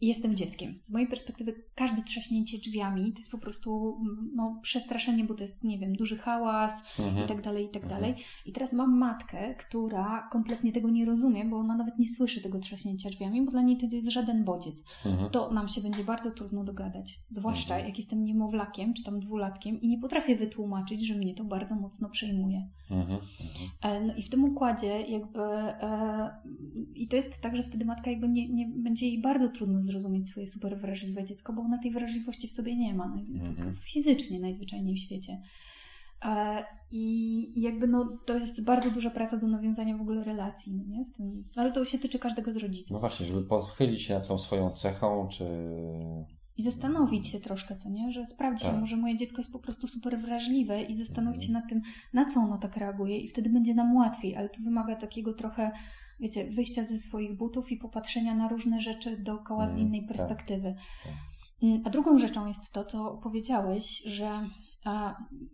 i 0.00 0.06
jestem 0.06 0.36
dzieckiem. 0.36 0.78
Z 0.84 0.90
mojej 0.90 1.08
perspektywy 1.08 1.64
każde 1.74 2.02
trzaśnięcie 2.02 2.58
drzwiami 2.58 3.12
to 3.12 3.18
jest 3.18 3.30
po 3.30 3.38
prostu 3.38 3.98
mm, 4.00 4.30
no, 4.34 4.58
przestraszenie, 4.62 5.24
bo 5.24 5.34
to 5.34 5.42
jest, 5.42 5.64
nie 5.64 5.78
wiem, 5.78 5.92
duży 5.92 6.18
hałas 6.18 6.98
mhm. 7.00 7.24
i 7.24 7.28
tak 7.28 7.42
dalej, 7.42 7.64
i 7.64 7.68
tak 7.68 7.82
mhm. 7.82 8.00
dalej. 8.00 8.14
I 8.46 8.52
teraz 8.52 8.72
mam 8.72 8.98
matkę, 8.98 9.54
która 9.54 10.28
kompletnie 10.32 10.72
tego 10.72 10.90
nie 10.90 11.04
rozumie, 11.04 11.44
bo 11.44 11.56
ona 11.56 11.76
nawet 11.76 11.98
nie 11.98 12.08
słyszy 12.08 12.40
tego 12.40 12.58
trzaśnięcia 12.58 13.10
drzwiami, 13.10 13.44
bo 13.44 13.50
dla 13.50 13.62
niej 13.62 13.76
to 13.76 13.86
jest 13.92 14.08
żaden 14.08 14.44
bodziec. 14.44 14.84
Mhm. 15.06 15.30
To 15.30 15.52
nam 15.52 15.68
się 15.68 15.80
będzie 15.80 16.04
bardzo 16.04 16.30
trudno 16.30 16.64
dogadać. 16.64 17.20
Zwłaszcza 17.30 17.74
mhm. 17.74 17.88
jak 17.88 17.98
jestem 17.98 18.24
niemowlakiem, 18.24 18.94
czy 18.94 19.04
tam 19.04 19.20
dwulatkiem 19.20 19.80
i 19.80 19.88
nie 19.88 19.98
potrafię 19.98 20.36
wytłumaczyć, 20.36 21.06
że 21.06 21.14
mnie 21.14 21.34
to 21.34 21.44
bardzo 21.44 21.74
mocno 21.74 22.08
przejmuje. 22.08 22.68
Mhm. 22.90 23.20
E, 23.82 24.00
no 24.00 24.14
i 24.14 24.22
w 24.22 24.30
tym 24.30 24.44
układzie 24.44 25.00
jakby 25.00 25.42
e, 25.42 26.30
i 26.94 27.08
to 27.08 27.16
jest 27.16 27.40
tak, 27.40 27.56
że 27.56 27.62
wtedy 27.62 27.84
matka 27.84 28.10
jakby 28.10 28.28
nie, 28.28 28.48
nie 28.48 28.66
będzie 28.66 29.06
jej 29.06 29.20
bardzo 29.22 29.48
trudno 29.48 29.82
zrozumieć 29.88 30.28
swoje 30.28 30.46
super 30.46 30.78
wrażliwe 30.78 31.24
dziecko, 31.24 31.52
bo 31.52 31.62
ona 31.62 31.78
tej 31.78 31.90
wrażliwości 31.90 32.48
w 32.48 32.52
sobie 32.52 32.76
nie 32.76 32.94
ma, 32.94 33.04
mhm. 33.04 33.76
fizycznie 33.76 34.40
najzwyczajniej 34.40 34.96
w 34.96 35.00
świecie. 35.00 35.40
E, 36.24 36.64
I 36.90 37.62
jakby 37.62 37.88
no, 37.88 38.18
to 38.26 38.38
jest 38.38 38.64
bardzo 38.64 38.90
duża 38.90 39.10
praca 39.10 39.36
do 39.36 39.46
nawiązania 39.46 39.96
w 39.96 40.00
ogóle 40.00 40.24
relacji, 40.24 40.74
no 40.76 40.84
nie? 40.84 41.04
W 41.04 41.12
tym, 41.12 41.44
ale 41.56 41.72
to 41.72 41.84
się 41.84 41.98
tyczy 41.98 42.18
każdego 42.18 42.52
z 42.52 42.56
rodziców. 42.56 42.90
No 42.90 43.00
właśnie, 43.00 43.26
żeby 43.26 43.42
pochylić 43.42 44.02
się 44.02 44.14
nad 44.14 44.28
tą 44.28 44.38
swoją 44.38 44.70
cechą, 44.70 45.28
czy... 45.28 45.44
I 46.56 46.62
zastanowić 46.62 47.26
się 47.26 47.40
troszkę, 47.40 47.76
co 47.76 47.90
nie? 47.90 48.12
Że 48.12 48.26
sprawdzić, 48.26 48.66
tak. 48.66 48.80
może 48.80 48.96
moje 48.96 49.16
dziecko 49.16 49.38
jest 49.38 49.52
po 49.52 49.58
prostu 49.58 49.88
super 49.88 50.18
wrażliwe 50.18 50.82
i 50.82 50.96
zastanowić 50.96 51.44
się 51.44 51.48
mhm. 51.48 51.62
nad 51.62 51.70
tym, 51.70 51.82
na 52.12 52.34
co 52.34 52.40
ono 52.40 52.58
tak 52.58 52.76
reaguje 52.76 53.18
i 53.18 53.28
wtedy 53.28 53.50
będzie 53.50 53.74
nam 53.74 53.96
łatwiej, 53.96 54.36
ale 54.36 54.48
to 54.48 54.62
wymaga 54.62 54.96
takiego 54.96 55.34
trochę 55.34 55.70
wiecie, 56.20 56.50
wyjścia 56.50 56.84
ze 56.84 56.98
swoich 56.98 57.36
butów 57.36 57.72
i 57.72 57.76
popatrzenia 57.76 58.34
na 58.34 58.48
różne 58.48 58.80
rzeczy 58.80 59.16
dookoła 59.16 59.66
z 59.66 59.74
mm, 59.74 59.86
innej 59.86 60.00
tak. 60.00 60.16
perspektywy. 60.16 60.74
Tak. 61.04 61.12
Mm, 61.62 61.82
a 61.84 61.90
drugą 61.90 62.18
rzeczą 62.18 62.46
jest 62.46 62.72
to, 62.72 62.84
co 62.84 63.20
powiedziałeś, 63.22 64.02
że 64.02 64.48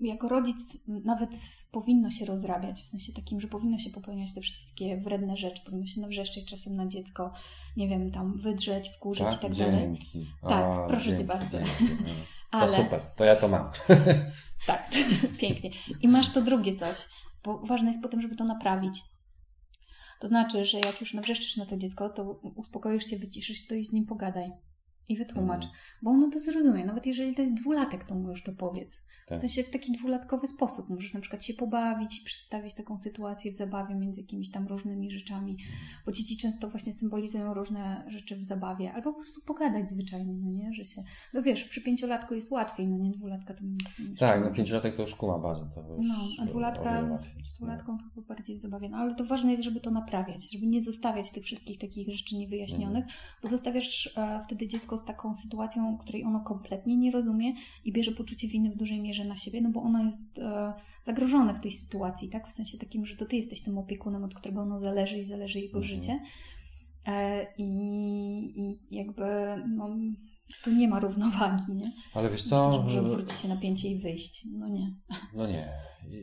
jako 0.01 0.29
rodzic 0.29 0.79
nawet 0.87 1.31
powinno 1.71 2.11
się 2.11 2.25
rozrabiać, 2.25 2.83
w 2.83 2.89
sensie 2.89 3.13
takim, 3.13 3.41
że 3.41 3.49
powinno 3.49 3.79
się 3.79 3.91
popełniać 3.91 4.35
te 4.35 4.41
wszystkie 4.41 4.97
wredne 4.97 5.37
rzeczy, 5.37 5.63
powinno 5.65 5.87
się 5.87 6.01
nawrzeszczeć 6.01 6.45
czasem 6.45 6.77
na 6.77 6.87
dziecko, 6.87 7.33
nie 7.77 7.89
wiem, 7.89 8.11
tam 8.11 8.39
wydrzeć, 8.39 8.89
wkurzyć 8.89 9.27
tak, 9.27 9.35
i 9.35 9.43
tak 9.43 9.55
dalej. 9.55 9.99
Tak, 10.49 10.87
proszę 10.89 11.05
dzięki, 11.05 11.19
cię 11.19 11.27
bardzo. 11.27 11.59
Dzięki. 11.59 11.95
To 12.51 12.61
Ale... 12.61 12.77
super, 12.77 13.01
to 13.17 13.25
ja 13.25 13.37
to 13.37 13.49
mam. 13.49 13.71
tak, 14.67 14.91
pięknie. 15.41 15.71
I 16.01 16.09
masz 16.09 16.33
to 16.33 16.43
drugie 16.43 16.75
coś, 16.75 16.97
bo 17.45 17.59
ważne 17.59 17.89
jest 17.89 18.03
potem, 18.03 18.23
żeby 18.23 18.37
to 18.37 18.45
naprawić. 18.45 19.03
To 20.25 20.29
znaczy, 20.29 20.65
że 20.65 20.81
jak 20.81 21.01
już 21.01 21.15
nawrzeszczysz 21.15 21.57
na 21.57 21.67
to 21.67 21.77
dziecko, 21.77 22.09
to 22.09 22.25
uspokoisz 22.33 23.07
się, 23.07 23.17
wyciszysz 23.17 23.67
to 23.67 23.75
i 23.75 23.85
z 23.85 23.93
nim 23.93 24.07
pogadaj 24.07 24.51
i 25.09 25.17
wytłumacz, 25.17 25.65
mhm. 25.65 25.83
bo 26.03 26.11
ono 26.11 26.31
to 26.31 26.41
zrozumie. 26.41 26.85
Nawet 26.85 27.07
jeżeli 27.07 27.35
to 27.35 27.43
jest 27.43 27.55
dwulatek, 27.55 28.05
to 28.05 28.15
mu 28.15 28.31
już 28.31 28.43
to 28.43 28.53
powiedz. 28.53 29.03
Tak. 29.27 29.39
W 29.39 29.41
sensie 29.41 29.63
w 29.63 29.71
taki 29.71 29.93
dwulatkowy 29.93 30.47
sposób. 30.47 30.91
Możesz 30.91 31.15
na 31.15 31.21
przykład 31.21 31.45
się 31.45 31.55
pobawić 31.55 32.21
i 32.21 32.25
przedstawić 32.25 32.75
taką 32.75 32.99
sytuację 32.99 33.53
w 33.53 33.57
zabawie 33.57 33.95
między 33.95 34.21
jakimiś 34.21 34.51
tam 34.51 34.67
różnymi 34.67 35.11
rzeczami, 35.11 35.57
bo 36.07 36.13
dzieci 36.13 36.37
często 36.37 36.71
właśnie 36.71 36.93
symbolizują 36.93 37.55
różne 37.55 38.05
rzeczy 38.09 38.37
w 38.37 38.45
zabawie, 38.45 38.93
albo 38.93 39.13
po 39.13 39.21
prostu 39.21 39.41
pogadać 39.41 39.91
zwyczajnie, 39.91 40.35
no 40.35 40.51
nie, 40.51 40.75
że 40.75 40.85
się, 40.85 41.03
no 41.35 41.43
wiesz, 41.43 41.65
przy 41.65 41.83
pięciolatku 41.83 42.35
jest 42.35 42.51
łatwiej, 42.51 42.89
no 42.89 42.99
nie, 42.99 43.11
dwulatka 43.11 43.55
to 43.55 43.65
nie, 43.65 44.17
Tak, 44.17 44.45
no 44.45 44.51
pięciolatek 44.51 44.97
to 44.97 45.03
już 45.03 45.15
kuma 45.15 45.39
bazę. 45.39 45.71
To 45.75 45.81
już 45.81 46.09
no, 46.09 46.15
a 46.43 46.47
dwulatka 46.47 47.19
z 47.45 47.55
dwulatką 47.55 47.99
to 48.15 48.23
bardziej 48.23 48.57
w 48.57 48.61
zabawie, 48.61 48.89
no 48.89 48.97
ale 48.97 49.15
to 49.15 49.25
ważne 49.25 49.53
jest, 49.53 49.65
żeby 49.65 49.81
to 49.81 49.91
naprawiać, 49.91 50.53
żeby 50.53 50.67
nie 50.67 50.83
zostawiać 50.83 51.33
tych 51.33 51.45
wszystkich 51.45 51.79
takich 51.79 52.13
rzeczy 52.13 52.37
niewyjaśnionych, 52.37 53.05
mhm. 53.05 53.21
bo 53.43 53.49
zostawiasz 53.49 54.15
e, 54.17 54.41
wtedy 54.45 54.69
dziecko 54.69 54.94
z 54.99 55.05
taką 55.05 55.35
sytuacją, 55.35 55.99
której 55.99 56.25
ono 56.25 56.41
kompletnie 56.41 56.97
nie 56.97 57.11
rozumie 57.11 57.53
i 57.85 57.93
bierze 57.93 58.13
poczucie 58.13 58.49
winy 58.49 58.71
w 58.71 58.77
dużej 58.77 59.01
mierze 59.01 59.25
na 59.25 59.37
siebie, 59.37 59.61
no 59.61 59.71
bo 59.71 59.83
ono 59.83 60.05
jest 60.05 60.39
e, 60.39 60.73
zagrożone 61.03 61.55
w 61.55 61.61
tej 61.61 61.73
sytuacji, 61.73 62.29
tak? 62.29 62.49
W 62.49 62.53
sensie 62.53 62.79
takim, 62.79 63.07
że 63.07 63.17
to 63.17 63.27
ty 63.27 63.37
jesteś 63.37 63.63
tym 63.63 63.79
opiekunem, 63.79 64.25
od 64.25 64.35
którego 64.35 64.61
ono 64.61 64.79
zależy 64.79 65.19
i 65.19 65.25
zależy 65.25 65.61
jego 65.61 65.79
mhm. 65.79 65.97
życie. 65.97 66.21
E, 67.07 67.47
i, 67.59 67.69
I 68.61 68.79
jakby 68.91 69.25
no, 69.69 69.97
tu 70.65 70.73
nie 70.73 70.89
ma 70.89 71.01
równowagi, 71.01 71.73
nie? 71.73 71.93
Ale 72.15 72.31
wiesz 72.31 72.43
co? 72.43 72.83
Może 72.83 73.01
odwrócić 73.01 73.39
się 73.39 73.49
napięcie 73.49 73.89
i 73.89 73.99
wyjść. 73.99 74.47
No 74.59 74.69
nie. 74.69 74.95
No 75.35 75.47
nie. 75.47 75.73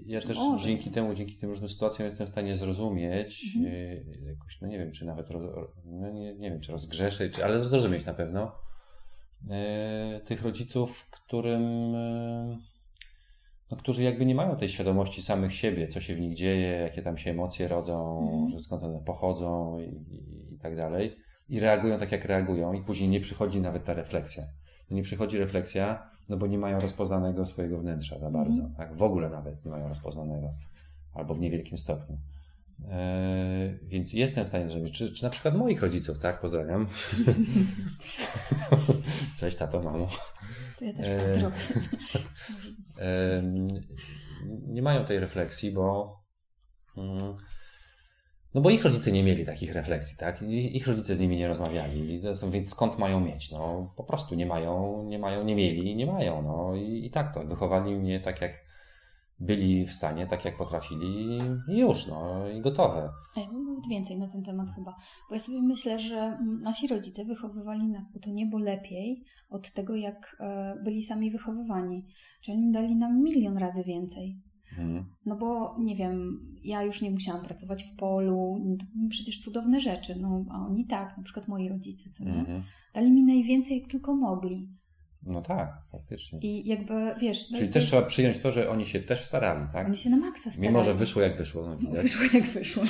Ja 0.06 0.22
też 0.22 0.38
Może. 0.38 0.66
dzięki 0.66 0.92
temu, 0.92 1.14
dzięki 1.14 1.38
tym 1.38 1.50
różnym 1.50 1.70
sytuacjom 1.70 2.06
jestem 2.06 2.28
w 2.28 2.30
stanie 2.30 2.58
zrozumieć, 2.58 3.56
mhm. 3.56 3.76
E, 3.76 4.30
jakoś, 4.30 4.62
no 4.62 4.68
nie 4.68 4.80
wiem, 4.80 4.92
czy 4.92 5.06
nawet, 5.06 5.30
no 5.86 6.12
nie, 6.12 6.36
nie 6.36 6.52
wiem, 6.52 6.60
czy 6.60 6.72
rozgrzeszę, 6.72 7.30
czy, 7.30 7.46
ale 7.46 7.62
zrozumieć 7.62 8.06
na 8.06 8.14
pewno 8.14 8.52
e, 9.50 10.22
tych 10.26 10.44
rodziców, 10.44 11.08
którym 11.12 11.94
no, 13.72 13.78
którzy 13.78 14.04
jakby 14.04 14.26
nie 14.26 14.36
mają 14.36 14.56
tej 14.56 14.70
świadomości 14.70 15.22
samych 15.22 15.54
siebie, 15.54 15.88
co 15.88 16.02
się 16.02 16.16
w 16.16 16.22
nich 16.22 16.36
dzieje, 16.36 16.68
jakie 16.68 17.02
tam 17.02 17.18
się 17.18 17.32
emocje 17.32 17.68
rodzą, 17.68 18.30
mm. 18.34 18.50
że 18.50 18.60
skąd 18.60 18.84
one 18.84 19.00
pochodzą 19.06 19.80
i, 19.80 19.84
i, 19.84 20.54
i, 20.54 20.60
tak 20.60 20.76
dalej. 20.76 21.16
I 21.52 21.60
reagują 21.60 22.00
tak, 22.00 22.12
jak 22.12 22.26
reagują, 22.26 22.74
i 22.74 22.82
później 22.82 23.10
nie 23.10 23.20
przychodzi 23.20 23.62
nawet 23.62 23.84
ta 23.84 23.94
refleksja. 23.94 24.44
To 24.90 24.96
nie 24.96 25.04
przychodzi 25.04 25.38
refleksja, 25.38 26.10
no 26.30 26.38
bo 26.38 26.48
nie 26.48 26.58
mają 26.58 26.80
rozpoznanego 26.80 27.46
swojego 27.46 27.80
wnętrza 27.80 28.20
za 28.20 28.30
bardzo. 28.30 28.62
Mm. 28.62 28.76
Tak? 28.76 28.96
W 28.96 29.04
ogóle 29.04 29.30
nawet 29.30 29.66
nie 29.66 29.72
mają 29.72 29.88
rozpoznanego, 29.88 30.54
albo 31.14 31.36
w 31.36 31.40
niewielkim 31.40 31.78
stopniu. 31.78 32.18
Eee, 32.90 33.80
więc 33.84 34.14
jestem 34.14 34.46
w 34.46 34.48
stanie 34.48 34.70
zrobić, 34.70 34.98
czy, 34.98 35.14
czy 35.14 35.24
na 35.24 35.30
przykład 35.30 35.56
moich 35.56 35.82
rodziców, 35.82 36.20
tak? 36.20 36.40
Pozdrawiam. 36.40 36.88
Cześć, 39.40 39.58
tato, 39.58 39.82
mamo. 39.82 40.08
To 40.80 40.86
ja 40.86 40.94
też 40.94 41.28
pozdrowię. 41.28 41.56
nie 44.68 44.82
mają 44.82 45.06
tej 45.06 45.20
refleksji, 45.20 45.72
bo 45.72 46.18
mm, 46.98 47.36
no 48.54 48.62
bo 48.62 48.70
ich 48.70 48.86
rodzice 48.86 49.12
nie 49.12 49.24
mieli 49.24 49.46
takich 49.46 49.74
refleksji, 49.74 50.18
tak? 50.18 50.42
Ich 50.50 50.88
rodzice 50.88 51.16
z 51.16 51.20
nimi 51.20 51.38
nie 51.38 51.48
rozmawiali, 51.48 52.20
więc 52.52 52.70
skąd 52.70 53.00
mają 53.00 53.20
mieć? 53.20 53.52
No 53.52 53.94
po 53.96 54.04
prostu 54.04 54.36
nie 54.36 54.46
mają, 54.46 55.04
nie 55.04 55.20
mają, 55.20 55.44
nie 55.44 55.56
mieli, 55.56 55.96
nie 55.96 56.06
mają, 56.06 56.42
no 56.42 56.76
i, 56.76 57.06
i 57.06 57.10
tak 57.12 57.34
to. 57.34 57.44
Wychowali 57.44 57.96
mnie 57.96 58.20
tak 58.20 58.42
jak 58.42 58.72
byli 59.42 59.86
w 59.86 59.94
stanie, 59.94 60.28
tak 60.28 60.46
jak 60.46 60.58
potrafili 60.58 61.40
i 61.68 61.78
już, 61.80 62.08
no 62.08 62.50
i 62.50 62.62
gotowe. 62.62 63.10
Ja 63.38 63.52
mam 63.52 63.66
nawet 63.66 63.88
więcej 63.90 64.18
na 64.18 64.28
ten 64.28 64.44
temat 64.44 64.68
chyba, 64.76 64.96
bo 65.30 65.36
ja 65.36 65.42
sobie 65.42 65.62
myślę, 65.62 66.00
że 66.00 66.38
nasi 66.62 66.88
rodzice 66.88 67.26
wychowywali 67.26 67.88
nas, 67.88 68.14
bo 68.14 68.20
to 68.20 68.30
niebo 68.30 68.58
lepiej 68.58 69.24
od 69.50 69.72
tego, 69.72 69.96
jak 69.96 70.38
e, 70.40 70.76
byli 70.84 71.04
sami 71.04 71.32
wychowywani. 71.32 72.06
Czyli 72.42 72.58
oni 72.58 72.72
dali 72.72 72.96
nam 72.96 73.24
milion 73.24 73.58
razy 73.58 73.84
więcej. 73.84 74.38
Mhm. 74.80 75.06
No 75.26 75.38
bo 75.38 75.76
nie 75.80 75.96
wiem, 75.96 76.40
ja 76.64 76.84
już 76.84 77.02
nie 77.02 77.12
musiałam 77.12 77.46
pracować 77.46 77.84
w 77.84 77.96
polu, 77.96 78.58
to 78.80 78.86
były 78.96 79.10
przecież 79.10 79.42
cudowne 79.42 79.82
rzeczy, 79.82 80.16
no 80.22 80.46
a 80.50 80.68
oni 80.68 80.86
tak, 80.86 81.18
na 81.18 81.24
przykład 81.24 81.48
moi 81.48 81.70
rodzice, 81.70 82.10
co? 82.10 82.24
Mhm. 82.24 82.64
Dali 82.94 83.12
mi 83.12 83.24
najwięcej, 83.24 83.80
jak 83.80 83.92
tylko 83.92 84.16
mogli. 84.16 84.70
No 85.24 85.42
tak, 85.42 85.82
faktycznie. 85.92 86.40
I 86.40 86.68
jakby, 86.70 86.94
wiesz... 87.20 87.52
no 87.52 87.58
Czyli 87.58 87.68
to 87.70 87.74
też 87.74 87.84
jest- 87.84 87.88
trzeba 87.94 88.06
przyjąć 88.06 88.40
to, 88.40 88.52
że 88.52 88.70
oni 88.70 88.86
się 88.86 89.00
też 89.00 89.26
starali, 89.26 89.68
tak? 89.74 89.88
Oni 89.88 89.98
się 89.98 90.10
na 90.10 90.18
maksa 90.18 90.42
starali. 90.42 90.62
Mimo, 90.62 90.84
że 90.84 90.94
wyszło 90.94 91.22
jak 91.22 91.38
wyszło, 91.38 91.62
no 91.62 91.70
No, 91.70 91.78
widać. 91.78 92.04
wyszło 92.04 92.24
jak 92.34 92.44
wyszło. 92.44 92.84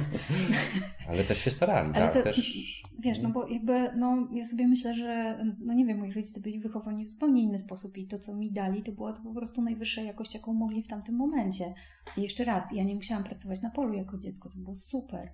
Ale 1.08 1.24
też 1.24 1.38
się 1.38 1.50
starali, 1.50 1.90
Ale 1.94 2.04
tak? 2.04 2.12
to, 2.14 2.22
też... 2.22 2.58
wiesz, 2.98 3.18
no 3.22 3.30
bo 3.30 3.48
jakby, 3.48 3.72
no 3.96 4.28
ja 4.32 4.46
sobie 4.46 4.68
myślę, 4.68 4.94
że, 4.94 5.38
no 5.60 5.74
nie 5.74 5.86
wiem, 5.86 5.98
moi 5.98 6.12
rodzice 6.12 6.40
byli 6.40 6.60
wychowani 6.60 7.04
w 7.04 7.08
zupełnie 7.08 7.42
inny 7.42 7.58
sposób 7.58 7.96
i 7.98 8.06
to, 8.06 8.18
co 8.18 8.34
mi 8.34 8.52
dali, 8.52 8.82
to 8.82 8.92
była 8.92 9.12
to 9.12 9.22
po 9.22 9.34
prostu 9.34 9.62
najwyższa 9.62 10.02
jakość, 10.02 10.34
jaką 10.34 10.52
mogli 10.52 10.82
w 10.82 10.88
tamtym 10.88 11.14
momencie. 11.14 11.74
I 12.16 12.22
jeszcze 12.22 12.44
raz, 12.44 12.72
ja 12.72 12.84
nie 12.84 12.94
musiałam 12.94 13.24
pracować 13.24 13.62
na 13.62 13.70
polu 13.70 13.92
jako 13.94 14.18
dziecko, 14.18 14.48
co 14.48 14.58
było 14.58 14.76
super. 14.76 15.28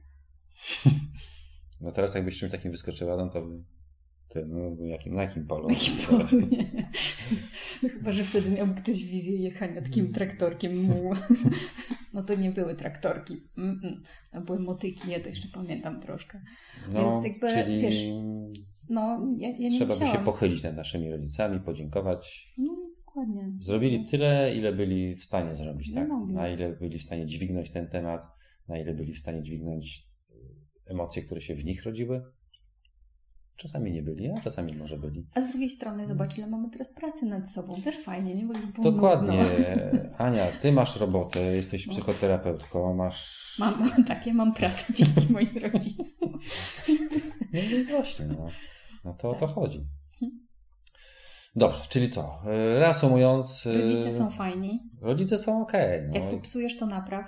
No 1.80 1.92
teraz 1.92 2.14
jakbyś 2.14 2.38
czymś 2.38 2.52
takim 2.52 2.70
wyskoczyła, 2.70 3.16
no 3.16 3.28
to 3.30 3.42
by... 3.42 3.62
Ty, 4.34 4.46
no, 4.46 4.84
jakim, 4.86 5.14
na 5.14 5.22
jakim 5.22 5.46
polu? 5.46 5.68
Na 5.68 5.74
jakim 5.74 5.94
polu, 6.06 6.46
nie. 6.50 6.66
No 7.82 7.88
chyba, 7.88 8.12
że 8.12 8.24
wtedy 8.24 8.50
miałby 8.50 8.74
ktoś 8.74 9.04
wizję 9.04 9.36
jechania 9.36 9.82
takim 9.82 10.12
traktorkiem 10.12 10.82
mu. 10.82 11.10
No 12.14 12.22
to 12.22 12.34
nie 12.34 12.50
były 12.50 12.74
traktorki. 12.74 13.34
Mm-mm. 13.58 14.00
To 14.32 14.40
były 14.40 14.58
motyki, 14.58 15.10
ja 15.10 15.20
to 15.20 15.28
jeszcze 15.28 15.48
pamiętam 15.48 16.00
troszkę. 16.00 16.40
No, 16.92 17.12
Więc 17.12 17.24
jakby, 17.24 17.48
czyli 17.48 17.80
wiesz, 17.80 18.02
No, 18.90 19.26
ja, 19.38 19.48
ja 19.58 19.70
trzeba 19.70 19.96
by 19.96 20.06
się 20.06 20.18
pochylić 20.18 20.62
nad 20.62 20.76
naszymi 20.76 21.10
rodzicami, 21.10 21.60
podziękować. 21.60 22.52
No, 22.58 22.76
dokładnie. 23.06 23.52
Zrobili 23.58 24.04
tyle, 24.04 24.56
ile 24.56 24.72
byli 24.72 25.16
w 25.16 25.24
stanie 25.24 25.54
zrobić, 25.54 25.94
tak? 25.94 26.08
Na 26.28 26.48
ile 26.48 26.72
byli 26.72 26.98
w 26.98 27.02
stanie 27.02 27.26
dźwignąć 27.26 27.70
ten 27.70 27.88
temat, 27.88 28.22
na 28.68 28.78
ile 28.78 28.94
byli 28.94 29.12
w 29.12 29.18
stanie 29.18 29.42
dźwignąć 29.42 30.08
e, 30.30 30.92
emocje, 30.92 31.22
które 31.22 31.40
się 31.40 31.54
w 31.54 31.64
nich 31.64 31.84
rodziły. 31.84 32.22
Czasami 33.56 33.92
nie 33.92 34.02
byli, 34.02 34.30
a 34.30 34.40
czasami 34.40 34.74
może 34.76 34.96
byli. 34.98 35.26
A 35.34 35.40
z 35.40 35.48
drugiej 35.50 35.70
strony 35.70 36.06
zobacz, 36.06 36.38
ile 36.38 36.46
mamy 36.46 36.70
teraz 36.70 36.94
pracy 36.94 37.26
nad 37.26 37.50
sobą. 37.50 37.82
Też 37.82 37.98
fajnie, 38.04 38.34
nie? 38.34 38.46
Bo. 38.46 38.82
Dokładnie. 38.92 39.38
nudno. 39.38 40.08
Ania, 40.26 40.46
ty 40.62 40.72
masz 40.72 40.96
robotę, 41.00 41.40
jesteś 41.40 41.86
No. 41.86 41.92
psychoterapeutką, 41.92 42.94
masz. 42.94 43.56
Mam 43.58 43.74
takie, 44.08 44.34
mam 44.34 44.54
pracę 44.54 44.92
dzięki 44.96 45.32
moim 45.32 45.58
rodzicom. 45.72 46.38
No 47.52 47.60
więc 47.70 47.88
właśnie, 47.88 48.26
no, 48.26 48.48
no 49.04 49.14
to 49.14 49.30
o 49.30 49.34
to 49.34 49.46
Tak. 49.46 49.54
chodzi. 49.54 49.86
Dobrze, 51.56 51.82
czyli 51.88 52.08
co? 52.10 52.40
E, 52.46 52.78
Reasumując. 52.78 53.66
e, 53.66 53.78
Rodzice 53.80 54.12
są 54.12 54.30
fajni. 54.30 54.80
Rodzice 55.00 55.38
są 55.38 55.62
okej. 55.62 56.02
Jak 56.12 56.24
no. 56.24 56.30
popsujesz, 56.30 56.78
to 56.78 56.86
napraw. 56.86 57.26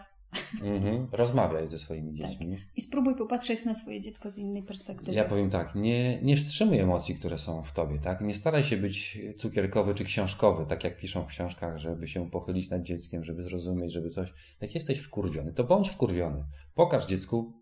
Mhm. 0.62 1.08
Rozmawiaj 1.12 1.68
ze 1.68 1.78
swoimi 1.78 2.18
Tak. 2.18 2.30
dziećmi. 2.30 2.56
I 2.76 2.82
spróbuj 2.82 3.16
popatrzeć 3.16 3.64
na 3.64 3.74
swoje 3.74 4.00
dziecko 4.00 4.30
z 4.30 4.38
innej 4.38 4.62
perspektywy. 4.62 5.12
Ja 5.12 5.24
powiem 5.24 5.50
tak, 5.50 5.74
nie, 5.74 6.22
nie 6.22 6.36
wstrzymuj 6.36 6.78
emocji, 6.78 7.14
które 7.14 7.38
są 7.38 7.62
w 7.62 7.72
tobie, 7.72 7.98
tak? 7.98 8.20
Nie 8.20 8.34
staraj 8.34 8.64
się 8.64 8.76
być 8.76 9.18
cukierkowy 9.38 9.94
czy 9.94 10.04
książkowy, 10.04 10.66
tak 10.66 10.84
jak 10.84 10.96
piszą 10.96 11.22
w 11.22 11.26
książkach, 11.26 11.78
żeby 11.78 12.08
się 12.08 12.30
pochylić 12.30 12.70
nad 12.70 12.82
dzieckiem, 12.82 13.24
żeby 13.24 13.42
zrozumieć, 13.42 13.92
żeby 13.92 14.10
coś. 14.10 14.32
Jak 14.60 14.74
jesteś 14.74 14.98
wkurwiony, 14.98 15.52
to 15.52 15.64
bądź 15.64 15.88
wkurwiony. 15.88 16.44
Pokaż 16.74 17.06
dziecku 17.06 17.52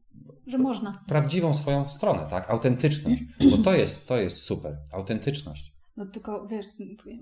Że 0.47 0.59
można. 0.59 1.03
prawdziwą 1.09 1.55
swoją 1.55 1.89
stronę, 1.89 2.27
tak? 2.31 2.51
Autentyczność, 2.51 3.23
bo 3.51 3.59
to 3.59 3.75
jest, 3.75 4.09
to 4.09 4.17
jest 4.17 4.37
super. 4.43 4.77
Autentyczność. 4.93 5.74
No 5.97 6.07
tylko 6.07 6.47
wiesz, 6.47 6.67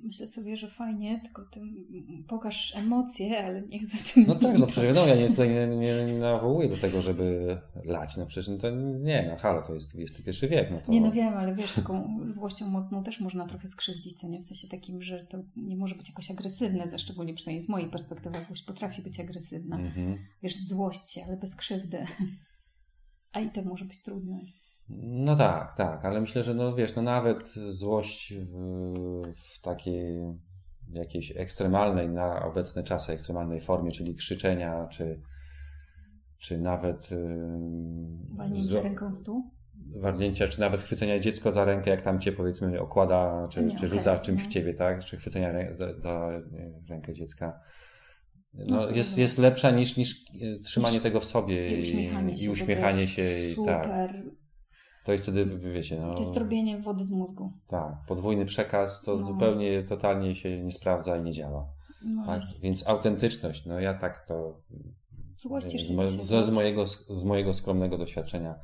myślę 0.02 0.26
sobie, 0.26 0.56
że 0.56 0.70
fajnie, 0.70 1.20
tylko 1.20 1.44
ty 1.44 1.60
pokaż 2.28 2.76
emocje, 2.76 3.44
ale 3.44 3.62
niech 3.62 3.86
za 3.86 3.98
tym 4.14 4.24
No 4.26 4.34
tak, 4.34 4.58
no 4.58 4.66
przecież 4.66 4.84
wiadomo, 4.84 5.06
ja 5.06 5.16
nie, 5.16 5.28
tutaj 5.28 5.48
nie, 5.48 5.66
nie, 5.66 6.04
nie 6.04 6.18
nawołuję 6.18 6.68
do 6.68 6.76
tego, 6.76 7.02
żeby 7.02 7.56
lać, 7.84 8.16
no 8.16 8.26
przecież 8.26 8.48
no 8.48 8.58
to 8.58 8.70
nie, 9.00 9.26
no 9.30 9.36
halo, 9.36 9.62
to 9.62 9.74
jest 9.74 9.96
XXI 9.98 10.46
wiek, 10.46 10.70
no 10.70 10.80
to... 10.80 10.92
Nie 10.92 11.00
no 11.00 11.12
wiem, 11.12 11.34
ale 11.34 11.54
wiesz, 11.54 11.72
taką 11.72 12.20
złością 12.30 12.68
mocną 12.68 13.02
też 13.02 13.20
można 13.20 13.46
trochę 13.46 13.68
skrzywdzić, 13.68 14.20
co 14.20 14.28
nie? 14.28 14.38
W 14.40 14.44
sensie 14.44 14.68
takim, 14.68 15.02
że 15.02 15.26
to 15.26 15.38
nie 15.56 15.76
może 15.76 15.94
być 15.94 16.08
jakoś 16.08 16.30
agresywne, 16.30 16.88
ze 16.88 16.98
szczególnie 16.98 17.34
przynajmniej 17.34 17.62
z 17.62 17.68
mojej 17.68 17.90
perspektywy 17.90 18.44
złość 18.44 18.62
potrafi 18.62 19.02
być 19.02 19.20
agresywna. 19.20 19.76
Mhm. 19.76 20.18
Wiesz, 20.42 20.56
złość 20.56 21.10
się, 21.10 21.20
ale 21.28 21.36
bez 21.36 21.56
krzywdy. 21.56 21.98
A 23.32 23.40
i 23.40 23.50
to 23.50 23.62
może 23.62 23.84
być 23.84 24.02
trudne. 24.02 24.40
No 25.02 25.36
tak, 25.36 25.74
tak, 25.76 26.04
ale 26.04 26.20
myślę, 26.20 26.44
że 26.44 26.54
no 26.54 26.74
wiesz, 26.74 26.96
no 26.96 27.02
nawet 27.02 27.48
złość 27.68 28.34
w, 28.34 28.52
w 29.34 29.60
takiej 29.60 30.20
jakiejś 30.92 31.32
ekstremalnej, 31.36 32.08
na 32.08 32.44
obecne 32.44 32.82
czasy 32.82 33.12
ekstremalnej 33.12 33.60
formie, 33.60 33.90
czyli 33.92 34.14
krzyczenia, 34.14 34.86
czy, 34.90 35.20
czy 36.38 36.58
nawet 36.58 37.08
Walnięcie 38.36 38.68
zo- 38.68 38.82
ręką 38.82 39.10
w 39.12 39.16
stół? 39.16 39.50
warnięcia, 40.00 40.48
czy 40.48 40.60
nawet 40.60 40.80
chwycenia 40.80 41.18
dziecko 41.18 41.52
za 41.52 41.64
rękę, 41.64 41.90
jak 41.90 42.02
tam 42.02 42.20
cię 42.20 42.32
powiedzmy 42.32 42.80
okłada, 42.80 43.48
czy, 43.50 43.62
Nie, 43.64 43.76
czy 43.76 43.88
rzuca 43.88 44.18
czymś 44.18 44.42
no. 44.42 44.48
w 44.48 44.52
ciebie, 44.52 44.74
tak? 44.74 45.04
Czy 45.04 45.16
chwycenia 45.16 45.52
rę- 45.52 45.76
za, 45.76 46.00
za 46.00 46.30
nie, 46.52 46.72
rękę 46.88 47.14
dziecka. 47.14 47.60
No, 48.54 48.64
No, 48.76 48.90
jest, 48.90 49.18
jest 49.18 49.38
lepsza 49.38 49.70
niż, 49.70 49.96
niż 49.96 50.24
y, 50.42 50.60
trzymanie 50.64 51.00
tego 51.00 51.20
w 51.20 51.24
sobie 51.24 51.78
I 51.78 51.82
uśmiechanie 51.82 52.36
się. 52.36 52.44
i 52.44 52.48
uśmiechanie 52.48 53.00
jest 53.00 53.12
się. 53.12 53.38
I, 53.48 53.56
tak. 53.66 53.88
To 55.04 55.12
jest 55.12 55.24
wtedy, 55.24 55.46
wiecie, 55.46 56.00
no. 56.00 56.14
To 56.14 56.20
jest 56.20 56.36
robienie 56.36 56.78
wody 56.78 57.04
z 57.04 57.10
mózgu. 57.10 57.52
Tak, 57.68 57.94
podwójny 58.08 58.46
przekaz 58.46 59.02
to 59.02 59.14
No. 59.16 59.24
zupełnie, 59.24 59.82
totalnie 59.82 60.34
się 60.34 60.62
nie 60.62 60.72
sprawdza 60.72 61.16
i 61.16 61.22
nie 61.22 61.32
działa. 61.32 61.68
No, 62.04 62.26
Tak? 62.26 62.42
Więc 62.62 62.86
autentyczność, 62.86 63.66
no 63.66 63.80
ja 63.80 63.94
tak 63.94 64.20
to 64.26 64.60
Złościsz 65.38 65.82
z, 65.86 65.90
mo- 65.90 66.08
z, 66.42 66.50
mojego, 66.50 66.86
z 66.86 67.24
mojego 67.24 67.54
skromnego 67.54 67.98
doświadczenia 67.98 68.54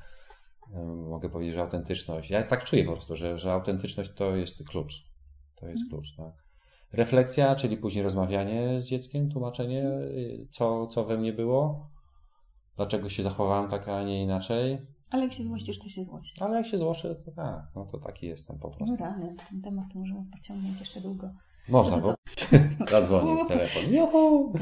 mogę 1.11 1.29
powiedzieć, 1.29 1.55
że 1.55 1.61
autentyczność, 1.61 2.31
ja 2.31 2.43
tak 2.43 2.65
czuję 2.65 2.85
po 2.85 2.93
prostu, 2.93 3.17
że, 3.17 3.39
że 3.39 3.53
autentyczność 3.53 4.11
to 4.15 4.37
jest 4.37 4.65
klucz. 4.69 5.05
To 5.61 5.67
jest 5.67 5.83
Mhm. 5.83 5.89
klucz, 5.91 6.17
tak. 6.17 6.33
Refleksja, 6.93 7.57
czyli 7.57 7.77
później 7.77 8.05
rozmawianie 8.05 8.81
z 8.81 8.87
dzieckiem, 8.87 9.31
tłumaczenie, 9.31 9.85
y, 9.89 10.47
co, 10.51 10.87
co 10.87 11.05
we 11.05 11.19
mnie 11.19 11.33
było, 11.33 11.89
dlaczego 12.77 13.09
się 13.09 13.23
zachowałem 13.23 13.71
tak, 13.71 13.89
a 13.89 14.03
nie 14.03 14.23
inaczej. 14.23 14.79
Ale 15.11 15.23
jak 15.23 15.33
się 15.33 15.43
złościsz, 15.45 15.79
to 15.79 15.89
się 15.89 16.03
złości. 16.05 16.41
Ale 16.45 16.57
jak 16.57 16.67
się 16.67 16.79
złoszę, 16.79 17.15
to 17.15 17.31
tak, 17.31 17.63
no 17.77 17.87
to 17.87 17.99
taki 17.99 18.27
jestem 18.27 18.59
po 18.59 18.71
prostu. 18.71 18.97
No 19.01 19.05
rany, 19.07 19.37
ten 19.51 19.63
temat 19.63 19.85
to 19.93 19.99
możemy 19.99 20.25
pociągnąć 20.33 20.81
jeszcze 20.81 21.01
długo. 21.01 21.31
Można, 21.69 21.97
No 21.97 22.03
bo 22.03 22.15
zadzwonił 22.91 23.47
telefon. 23.47 23.83
Juhu! 23.95 24.53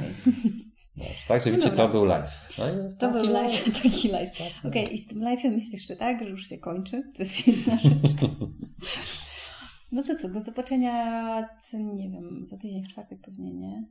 Dobrze, 0.96 1.14
Także 1.28 1.50
No 1.50 1.56
widzicie, 1.56 1.70
dobra. 1.70 1.86
to 1.86 1.92
był 1.92 2.04
live. 2.04 2.48
No 2.58 2.64
i 2.70 2.88
To 2.88 2.96
taki 2.96 3.12
był 3.12 3.32
live, 3.32 3.82
taki 3.82 4.08
live. 4.08 4.30
Okej, 4.68 4.94
i 4.94 4.98
z 4.98 5.06
tym 5.06 5.18
live'em 5.20 5.52
jest 5.58 5.72
jeszcze 5.72 5.96
tak, 5.96 6.24
że 6.24 6.30
już 6.30 6.46
się 6.46 6.58
kończy. 6.58 7.02
To 7.16 7.22
jest 7.22 7.46
jedna 7.46 7.76
rzecz. 7.76 8.12
No 9.92 10.02
to 10.02 10.16
co, 10.16 10.28
do 10.28 10.40
zobaczenia, 10.40 11.42
z, 11.44 11.72
nie 11.72 12.10
wiem, 12.10 12.46
za 12.46 12.56
tydzień 12.56 12.84
w 12.84 12.88
czwartek 12.88 13.20
pewnie 13.20 13.54
nie. 13.54 13.86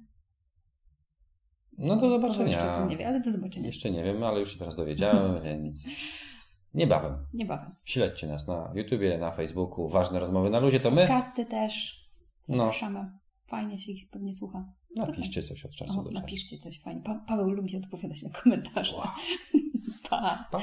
No 1.78 1.96
do 1.96 2.06
Jeszcze 2.06 2.10
zobaczenia. 2.22 2.78
tym 2.78 2.88
nie 2.88 2.98
wie, 2.98 3.08
ale 3.08 3.20
do 3.22 3.32
zobaczenia. 3.32 3.66
Jeszcze 3.68 3.92
nie 3.92 4.04
wiem, 4.04 4.24
ale 4.24 4.40
już 4.40 4.54
się 4.54 4.60
teraz 4.60 4.76
dowiedziałem, 4.76 5.44
więc 5.44 5.88
niebawem. 6.76 7.18
Niebawem. 7.34 7.76
Śledźcie 7.84 8.28
nas 8.28 8.48
na 8.48 8.72
YouTubie, 8.76 9.18
na 9.18 9.32
Facebooku. 9.32 9.90
Ważne 9.90 10.20
rozmowy 10.20 10.50
na 10.50 10.60
luzie 10.60 10.80
to 10.80 10.92
my. 10.92 11.02
Podcasty 11.02 11.46
też 11.46 12.06
No. 12.50 12.58
zapraszamy. 12.58 13.12
Fajnie 13.48 13.80
się 13.80 13.92
ich 13.92 14.10
pewnie 14.10 14.36
słucha. 14.36 14.66
Napiszcie 14.96 15.44
coś 15.44 15.66
od 15.66 15.76
czasu 15.76 16.00
O, 16.00 16.04
do 16.04 16.10
czasu. 16.10 16.22
napiszcie 16.22 16.58
coś 16.58 16.82
fajnie. 16.82 17.02
Pa- 17.02 17.24
Paweł 17.28 17.50
lubi 17.50 17.78
odpowiadać 17.78 18.24
na 18.24 18.30
komentarze. 18.30 18.94
pa! 20.10 20.48
Pa. 20.52 20.60